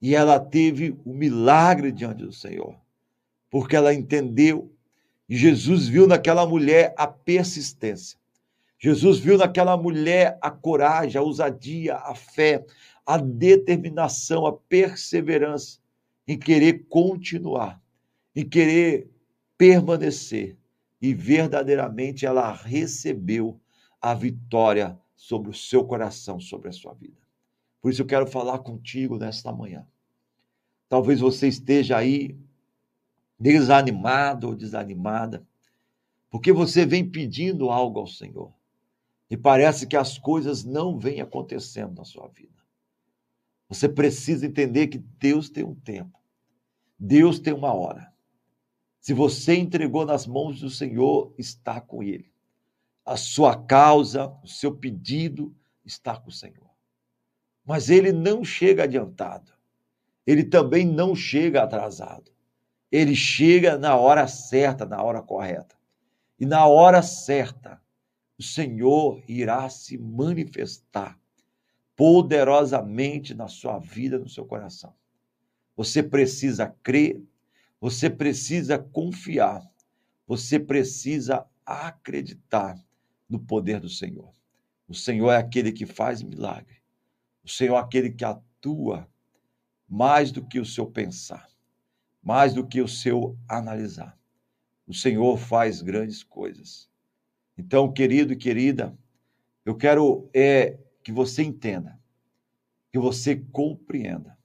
E 0.00 0.14
ela 0.14 0.40
teve 0.40 0.98
o 1.04 1.12
milagre 1.12 1.92
diante 1.92 2.24
do 2.24 2.32
Senhor. 2.32 2.76
Porque 3.50 3.76
ela 3.76 3.92
entendeu. 3.92 4.72
E 5.28 5.36
Jesus 5.36 5.86
viu 5.86 6.06
naquela 6.06 6.46
mulher 6.46 6.94
a 6.96 7.06
persistência. 7.06 8.18
Jesus 8.78 9.18
viu 9.18 9.38
naquela 9.38 9.76
mulher 9.76 10.38
a 10.42 10.50
coragem, 10.50 11.18
a 11.18 11.22
ousadia, 11.22 11.96
a 11.96 12.14
fé, 12.14 12.64
a 13.06 13.16
determinação, 13.16 14.46
a 14.46 14.52
perseverança 14.52 15.78
em 16.26 16.38
querer 16.38 16.86
continuar, 16.88 17.80
em 18.34 18.46
querer 18.46 19.08
permanecer. 19.56 20.56
E 21.00 21.14
verdadeiramente 21.14 22.24
ela 22.24 22.52
recebeu 22.52 23.60
a 24.00 24.14
vitória 24.14 24.98
sobre 25.24 25.48
o 25.48 25.54
seu 25.54 25.86
coração, 25.86 26.38
sobre 26.38 26.68
a 26.68 26.72
sua 26.72 26.92
vida. 26.92 27.16
Por 27.80 27.90
isso 27.90 28.02
eu 28.02 28.06
quero 28.06 28.26
falar 28.26 28.58
contigo 28.58 29.16
nesta 29.16 29.50
manhã. 29.50 29.86
Talvez 30.86 31.18
você 31.20 31.48
esteja 31.48 31.96
aí 31.96 32.38
desanimado 33.40 34.48
ou 34.48 34.54
desanimada, 34.54 35.42
porque 36.28 36.52
você 36.52 36.84
vem 36.84 37.08
pedindo 37.08 37.70
algo 37.70 38.00
ao 38.00 38.06
Senhor 38.06 38.52
e 39.30 39.34
parece 39.34 39.86
que 39.86 39.96
as 39.96 40.18
coisas 40.18 40.62
não 40.62 40.98
vêm 40.98 41.22
acontecendo 41.22 41.96
na 41.96 42.04
sua 42.04 42.28
vida. 42.28 42.62
Você 43.66 43.88
precisa 43.88 44.44
entender 44.44 44.88
que 44.88 44.98
Deus 44.98 45.48
tem 45.48 45.64
um 45.64 45.74
tempo. 45.74 46.20
Deus 46.98 47.38
tem 47.38 47.54
uma 47.54 47.72
hora. 47.72 48.12
Se 49.00 49.14
você 49.14 49.56
entregou 49.56 50.04
nas 50.04 50.26
mãos 50.26 50.60
do 50.60 50.68
Senhor, 50.68 51.32
está 51.38 51.80
com 51.80 52.02
Ele. 52.02 52.33
A 53.04 53.16
sua 53.16 53.62
causa, 53.64 54.28
o 54.42 54.48
seu 54.48 54.74
pedido 54.74 55.54
está 55.84 56.16
com 56.16 56.30
o 56.30 56.32
Senhor. 56.32 56.70
Mas 57.64 57.90
Ele 57.90 58.12
não 58.12 58.44
chega 58.44 58.84
adiantado. 58.84 59.52
Ele 60.26 60.42
também 60.42 60.86
não 60.86 61.14
chega 61.14 61.62
atrasado. 61.62 62.32
Ele 62.90 63.14
chega 63.14 63.76
na 63.76 63.96
hora 63.96 64.26
certa, 64.26 64.86
na 64.86 65.02
hora 65.02 65.20
correta. 65.20 65.76
E 66.38 66.46
na 66.46 66.66
hora 66.66 67.02
certa, 67.02 67.80
o 68.38 68.42
Senhor 68.42 69.22
irá 69.28 69.68
se 69.68 69.98
manifestar 69.98 71.18
poderosamente 71.96 73.34
na 73.34 73.48
sua 73.48 73.78
vida, 73.78 74.18
no 74.18 74.28
seu 74.28 74.44
coração. 74.44 74.94
Você 75.76 76.02
precisa 76.02 76.74
crer, 76.82 77.22
você 77.80 78.08
precisa 78.08 78.78
confiar, 78.78 79.62
você 80.26 80.58
precisa 80.58 81.46
acreditar 81.64 82.83
no 83.28 83.38
poder 83.38 83.80
do 83.80 83.88
Senhor. 83.88 84.32
O 84.88 84.94
Senhor 84.94 85.30
é 85.30 85.36
aquele 85.36 85.72
que 85.72 85.86
faz 85.86 86.22
milagre. 86.22 86.82
O 87.42 87.48
Senhor 87.48 87.76
é 87.76 87.80
aquele 87.80 88.10
que 88.10 88.24
atua 88.24 89.08
mais 89.88 90.30
do 90.30 90.44
que 90.44 90.58
o 90.58 90.64
seu 90.64 90.86
pensar, 90.86 91.48
mais 92.22 92.54
do 92.54 92.66
que 92.66 92.80
o 92.80 92.88
seu 92.88 93.38
analisar. 93.48 94.18
O 94.86 94.94
Senhor 94.94 95.36
faz 95.38 95.80
grandes 95.80 96.22
coisas. 96.22 96.90
Então, 97.56 97.92
querido 97.92 98.32
e 98.32 98.36
querida, 98.36 98.96
eu 99.64 99.76
quero 99.76 100.28
é, 100.34 100.78
que 101.02 101.12
você 101.12 101.42
entenda, 101.42 101.98
que 102.92 102.98
você 102.98 103.36
compreenda 103.36 104.36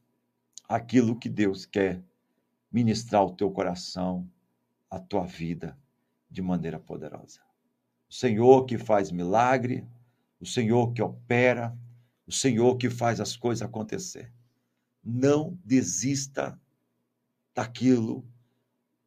aquilo 0.67 1.17
que 1.17 1.27
Deus 1.27 1.65
quer 1.65 2.03
ministrar 2.71 3.21
ao 3.21 3.35
teu 3.35 3.49
coração, 3.49 4.29
à 4.89 4.99
tua 4.99 5.25
vida, 5.25 5.77
de 6.29 6.41
maneira 6.41 6.79
poderosa. 6.79 7.48
O 8.09 8.13
Senhor 8.13 8.65
que 8.65 8.77
faz 8.77 9.11
milagre, 9.11 9.87
o 10.39 10.45
Senhor 10.45 10.93
que 10.93 11.01
opera, 11.01 11.77
o 12.25 12.31
Senhor 12.31 12.75
que 12.77 12.89
faz 12.89 13.19
as 13.19 13.35
coisas 13.35 13.61
acontecer. 13.61 14.33
Não 15.03 15.57
desista 15.63 16.59
daquilo 17.53 18.25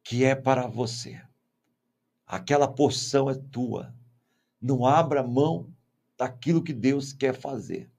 que 0.03 0.23
é 0.23 0.35
para 0.35 0.67
você. 0.67 1.21
Aquela 2.25 2.67
porção 2.67 3.29
é 3.29 3.35
tua. 3.35 3.93
Não 4.61 4.85
abra 4.85 5.21
mão 5.21 5.73
daquilo 6.17 6.63
que 6.63 6.73
Deus 6.73 7.11
quer 7.11 7.33
fazer. 7.33 7.91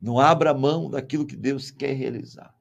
Não 0.00 0.18
abra 0.18 0.54
mão 0.54 0.88
daquilo 0.88 1.26
que 1.26 1.36
Deus 1.36 1.70
quer 1.70 1.92
realizar. 1.92 2.54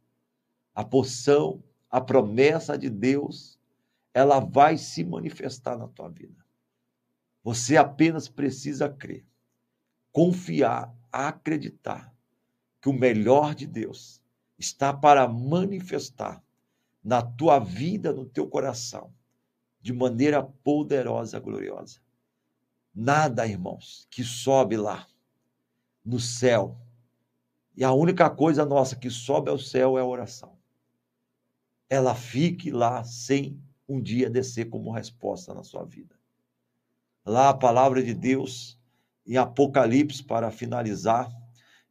A 0.76 0.84
porção, 0.84 1.64
a 1.90 2.02
promessa 2.02 2.78
de 2.78 2.90
Deus, 2.90 3.60
ela 4.14 4.40
vai 4.40 4.78
se 4.78 5.04
manifestar 5.04 5.78
na 5.78 5.88
tua 5.88 6.10
vida. 6.10 6.47
Você 7.48 7.78
apenas 7.78 8.28
precisa 8.28 8.90
crer, 8.90 9.26
confiar, 10.12 10.94
acreditar 11.10 12.14
que 12.82 12.90
o 12.90 12.94
melhor 12.94 13.56
de 13.56 13.66
Deus 13.66 14.22
está 14.60 14.92
para 14.92 15.26
manifestar 15.30 16.44
na 17.02 17.22
tua 17.22 17.58
vida, 17.58 18.12
no 18.12 18.26
teu 18.26 18.50
coração, 18.50 19.14
de 19.80 19.94
maneira 19.94 20.44
poderosa, 20.44 21.40
gloriosa. 21.40 22.02
Nada, 22.94 23.48
irmãos, 23.48 24.06
que 24.12 24.26
sobe 24.26 24.76
lá 24.76 25.08
no 26.04 26.20
céu. 26.20 26.78
E 27.78 27.82
a 27.82 27.94
única 27.94 28.30
coisa 28.30 28.66
nossa 28.66 28.94
que 28.94 29.10
sobe 29.10 29.50
ao 29.50 29.58
céu 29.58 29.98
é 29.98 30.02
a 30.02 30.06
oração. 30.06 30.58
Ela 31.90 32.14
fique 32.14 32.72
lá 32.72 33.06
sem 33.06 33.58
um 33.88 34.02
dia 34.02 34.30
descer 34.30 34.66
como 34.66 34.92
resposta 34.92 35.54
na 35.54 35.64
sua 35.64 35.86
vida. 35.86 36.17
Lá 37.28 37.50
a 37.50 37.54
palavra 37.54 38.02
de 38.02 38.14
Deus, 38.14 38.80
em 39.26 39.36
Apocalipse, 39.36 40.24
para 40.24 40.50
finalizar, 40.50 41.30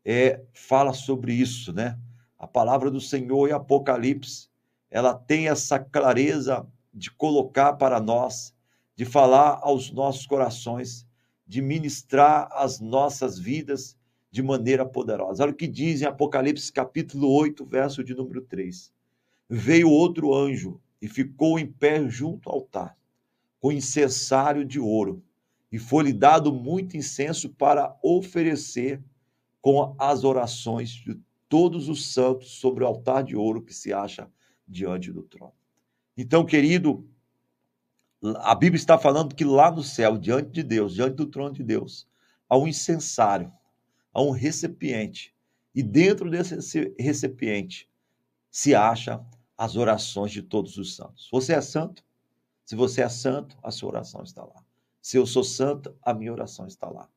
é, 0.02 0.42
fala 0.54 0.94
sobre 0.94 1.34
isso, 1.34 1.74
né? 1.74 1.98
A 2.38 2.46
palavra 2.46 2.90
do 2.90 3.02
Senhor 3.02 3.46
em 3.46 3.52
Apocalipse, 3.52 4.48
ela 4.90 5.12
tem 5.12 5.48
essa 5.48 5.78
clareza 5.78 6.66
de 6.92 7.10
colocar 7.10 7.74
para 7.74 8.00
nós 8.00 8.56
de 8.96 9.04
falar 9.04 9.60
aos 9.60 9.92
nossos 9.92 10.24
corações, 10.24 11.06
de 11.46 11.60
ministrar 11.60 12.48
as 12.50 12.80
nossas 12.80 13.38
vidas 13.38 13.94
de 14.30 14.42
maneira 14.42 14.86
poderosa. 14.86 15.42
Olha 15.42 15.52
o 15.52 15.54
que 15.54 15.68
diz 15.68 16.00
em 16.00 16.06
Apocalipse 16.06 16.72
capítulo 16.72 17.30
8, 17.30 17.62
verso 17.66 18.02
de 18.02 18.14
número 18.14 18.40
3. 18.40 18.90
Veio 19.50 19.90
outro 19.90 20.34
anjo 20.34 20.80
e 21.00 21.08
ficou 21.08 21.58
em 21.58 21.66
pé 21.66 22.08
junto 22.08 22.48
ao 22.48 22.56
altar, 22.56 22.96
com 23.60 23.70
incensário 23.70 24.64
de 24.64 24.80
ouro, 24.80 25.22
e 25.70 25.78
foi-lhe 25.78 26.12
dado 26.12 26.52
muito 26.52 26.96
incenso 26.96 27.50
para 27.50 27.98
oferecer 28.02 29.02
com 29.60 29.94
as 29.98 30.24
orações 30.24 30.90
de 30.90 31.18
todos 31.48 31.88
os 31.88 32.12
santos 32.12 32.52
sobre 32.52 32.84
o 32.84 32.86
altar 32.86 33.24
de 33.24 33.36
ouro 33.36 33.62
que 33.62 33.74
se 33.74 33.92
acha 33.92 34.30
diante 34.66 35.12
do 35.12 35.22
trono. 35.22 35.54
Então, 36.16 36.44
querido, 36.44 37.08
a 38.36 38.54
Bíblia 38.54 38.78
está 38.78 38.96
falando 38.96 39.34
que 39.34 39.44
lá 39.44 39.70
no 39.70 39.82
céu, 39.82 40.16
diante 40.16 40.50
de 40.50 40.62
Deus, 40.62 40.94
diante 40.94 41.16
do 41.16 41.26
trono 41.26 41.52
de 41.52 41.62
Deus, 41.62 42.08
há 42.48 42.56
um 42.56 42.66
incensário, 42.66 43.52
há 44.12 44.22
um 44.22 44.30
recipiente. 44.30 45.34
E 45.74 45.82
dentro 45.82 46.30
desse 46.30 46.94
recipiente 46.98 47.88
se 48.50 48.74
acha 48.74 49.24
as 49.58 49.76
orações 49.76 50.32
de 50.32 50.42
todos 50.42 50.78
os 50.78 50.96
santos. 50.96 51.28
Você 51.30 51.52
é 51.52 51.60
santo? 51.60 52.04
Se 52.64 52.74
você 52.74 53.02
é 53.02 53.08
santo, 53.08 53.56
a 53.62 53.70
sua 53.70 53.90
oração 53.90 54.22
está 54.22 54.42
lá. 54.42 54.65
Se 55.06 55.16
eu 55.16 55.24
sou 55.24 55.44
santo, 55.44 55.94
a 56.02 56.12
minha 56.12 56.32
oração 56.32 56.66
está 56.66 56.90
lá. 56.90 57.08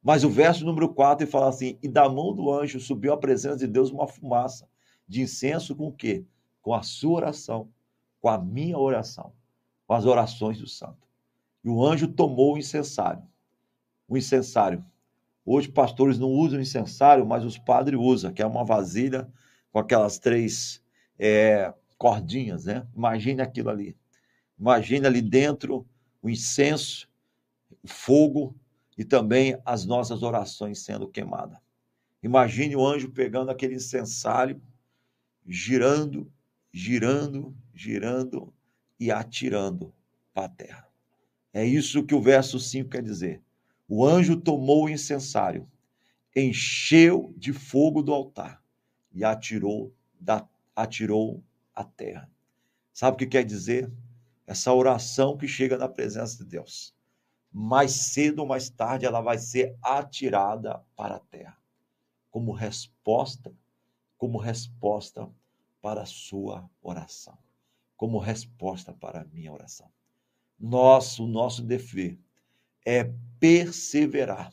Mas 0.00 0.22
o 0.22 0.30
verso 0.30 0.64
número 0.64 0.88
4 0.94 1.26
fala 1.26 1.48
assim: 1.48 1.76
E 1.82 1.88
da 1.88 2.08
mão 2.08 2.32
do 2.32 2.48
anjo 2.48 2.78
subiu 2.78 3.12
à 3.12 3.16
presença 3.16 3.56
de 3.56 3.66
Deus 3.66 3.90
uma 3.90 4.06
fumaça 4.06 4.68
de 5.04 5.22
incenso 5.22 5.74
com 5.74 5.88
o 5.88 5.92
quê? 5.92 6.24
Com 6.62 6.72
a 6.72 6.82
sua 6.84 7.16
oração, 7.16 7.72
com 8.20 8.28
a 8.28 8.38
minha 8.38 8.78
oração, 8.78 9.32
com 9.84 9.94
as 9.94 10.06
orações 10.06 10.60
do 10.60 10.68
santo. 10.68 11.08
E 11.64 11.68
o 11.68 11.84
anjo 11.84 12.06
tomou 12.06 12.54
o 12.54 12.58
incensário. 12.58 13.24
O 14.06 14.16
incensário. 14.16 14.84
Hoje, 15.44 15.68
pastores 15.68 16.20
não 16.20 16.30
usam 16.30 16.60
incensário, 16.60 17.26
mas 17.26 17.44
os 17.44 17.58
padres 17.58 17.98
usam, 17.98 18.32
que 18.32 18.42
é 18.42 18.46
uma 18.46 18.64
vasilha 18.64 19.28
com 19.72 19.80
aquelas 19.80 20.20
três 20.20 20.80
é, 21.18 21.74
cordinhas, 21.98 22.66
né? 22.66 22.86
Imagine 22.94 23.42
aquilo 23.42 23.70
ali. 23.70 23.96
Imagine 24.56 25.04
ali 25.08 25.20
dentro 25.20 25.84
o 26.22 26.28
incenso, 26.28 27.07
o 27.82 27.88
fogo 27.88 28.54
e 28.96 29.04
também 29.04 29.60
as 29.64 29.84
nossas 29.84 30.22
orações 30.22 30.80
sendo 30.80 31.08
queimadas. 31.08 31.58
Imagine 32.22 32.74
o 32.74 32.86
anjo 32.86 33.10
pegando 33.10 33.50
aquele 33.50 33.74
incensário, 33.74 34.60
girando, 35.46 36.30
girando, 36.72 37.56
girando 37.72 38.52
e 38.98 39.10
atirando 39.10 39.94
para 40.34 40.46
a 40.46 40.48
terra. 40.48 40.88
É 41.52 41.64
isso 41.64 42.04
que 42.04 42.14
o 42.14 42.20
verso 42.20 42.58
5 42.58 42.90
quer 42.90 43.02
dizer. 43.02 43.42
O 43.88 44.04
anjo 44.04 44.36
tomou 44.36 44.84
o 44.84 44.88
incensário, 44.88 45.68
encheu 46.34 47.32
de 47.36 47.52
fogo 47.52 48.02
do 48.02 48.12
altar 48.12 48.62
e 49.12 49.24
atirou 49.24 49.92
da 50.20 50.46
atirou 50.74 51.42
a 51.74 51.82
terra. 51.82 52.30
Sabe 52.92 53.14
o 53.14 53.18
que 53.18 53.26
quer 53.26 53.44
dizer? 53.44 53.90
Essa 54.46 54.72
oração 54.72 55.36
que 55.36 55.48
chega 55.48 55.76
na 55.76 55.88
presença 55.88 56.38
de 56.38 56.44
Deus. 56.44 56.94
Mais 57.52 57.92
cedo 57.92 58.40
ou 58.40 58.46
mais 58.46 58.68
tarde 58.68 59.06
ela 59.06 59.20
vai 59.20 59.38
ser 59.38 59.76
atirada 59.82 60.84
para 60.94 61.16
a 61.16 61.20
terra, 61.20 61.58
como 62.30 62.52
resposta, 62.52 63.52
como 64.16 64.38
resposta 64.38 65.30
para 65.80 66.02
a 66.02 66.06
sua 66.06 66.68
oração, 66.82 67.36
como 67.96 68.18
resposta 68.18 68.92
para 68.92 69.22
a 69.22 69.24
minha 69.24 69.52
oração. 69.52 69.90
Nosso, 70.58 71.26
nosso 71.26 71.62
dever 71.62 72.18
é 72.84 73.10
perseverar, 73.38 74.52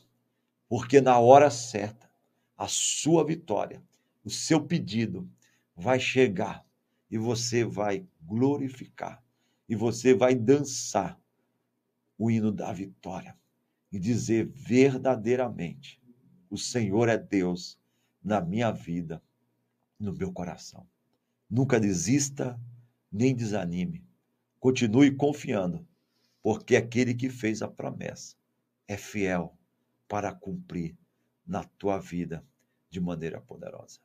porque 0.68 1.00
na 1.00 1.18
hora 1.18 1.50
certa 1.50 2.10
a 2.56 2.68
sua 2.68 3.24
vitória, 3.24 3.82
o 4.24 4.30
seu 4.30 4.64
pedido 4.64 5.28
vai 5.76 6.00
chegar 6.00 6.64
e 7.10 7.18
você 7.18 7.64
vai 7.64 8.06
glorificar 8.22 9.22
e 9.68 9.76
você 9.76 10.14
vai 10.14 10.34
dançar 10.34 11.20
o 12.18 12.30
hino 12.30 12.50
da 12.50 12.72
vitória 12.72 13.36
e 13.90 13.98
dizer 13.98 14.46
verdadeiramente: 14.46 16.00
o 16.50 16.56
Senhor 16.56 17.08
é 17.08 17.18
Deus 17.18 17.78
na 18.22 18.40
minha 18.40 18.70
vida, 18.70 19.22
no 19.98 20.12
meu 20.12 20.32
coração. 20.32 20.86
Nunca 21.48 21.78
desista 21.78 22.60
nem 23.10 23.34
desanime. 23.34 24.04
Continue 24.58 25.14
confiando, 25.14 25.86
porque 26.42 26.76
aquele 26.76 27.14
que 27.14 27.30
fez 27.30 27.62
a 27.62 27.68
promessa 27.68 28.36
é 28.88 28.96
fiel 28.96 29.56
para 30.08 30.34
cumprir 30.34 30.96
na 31.46 31.64
tua 31.64 31.98
vida 31.98 32.44
de 32.90 33.00
maneira 33.00 33.40
poderosa. 33.40 34.00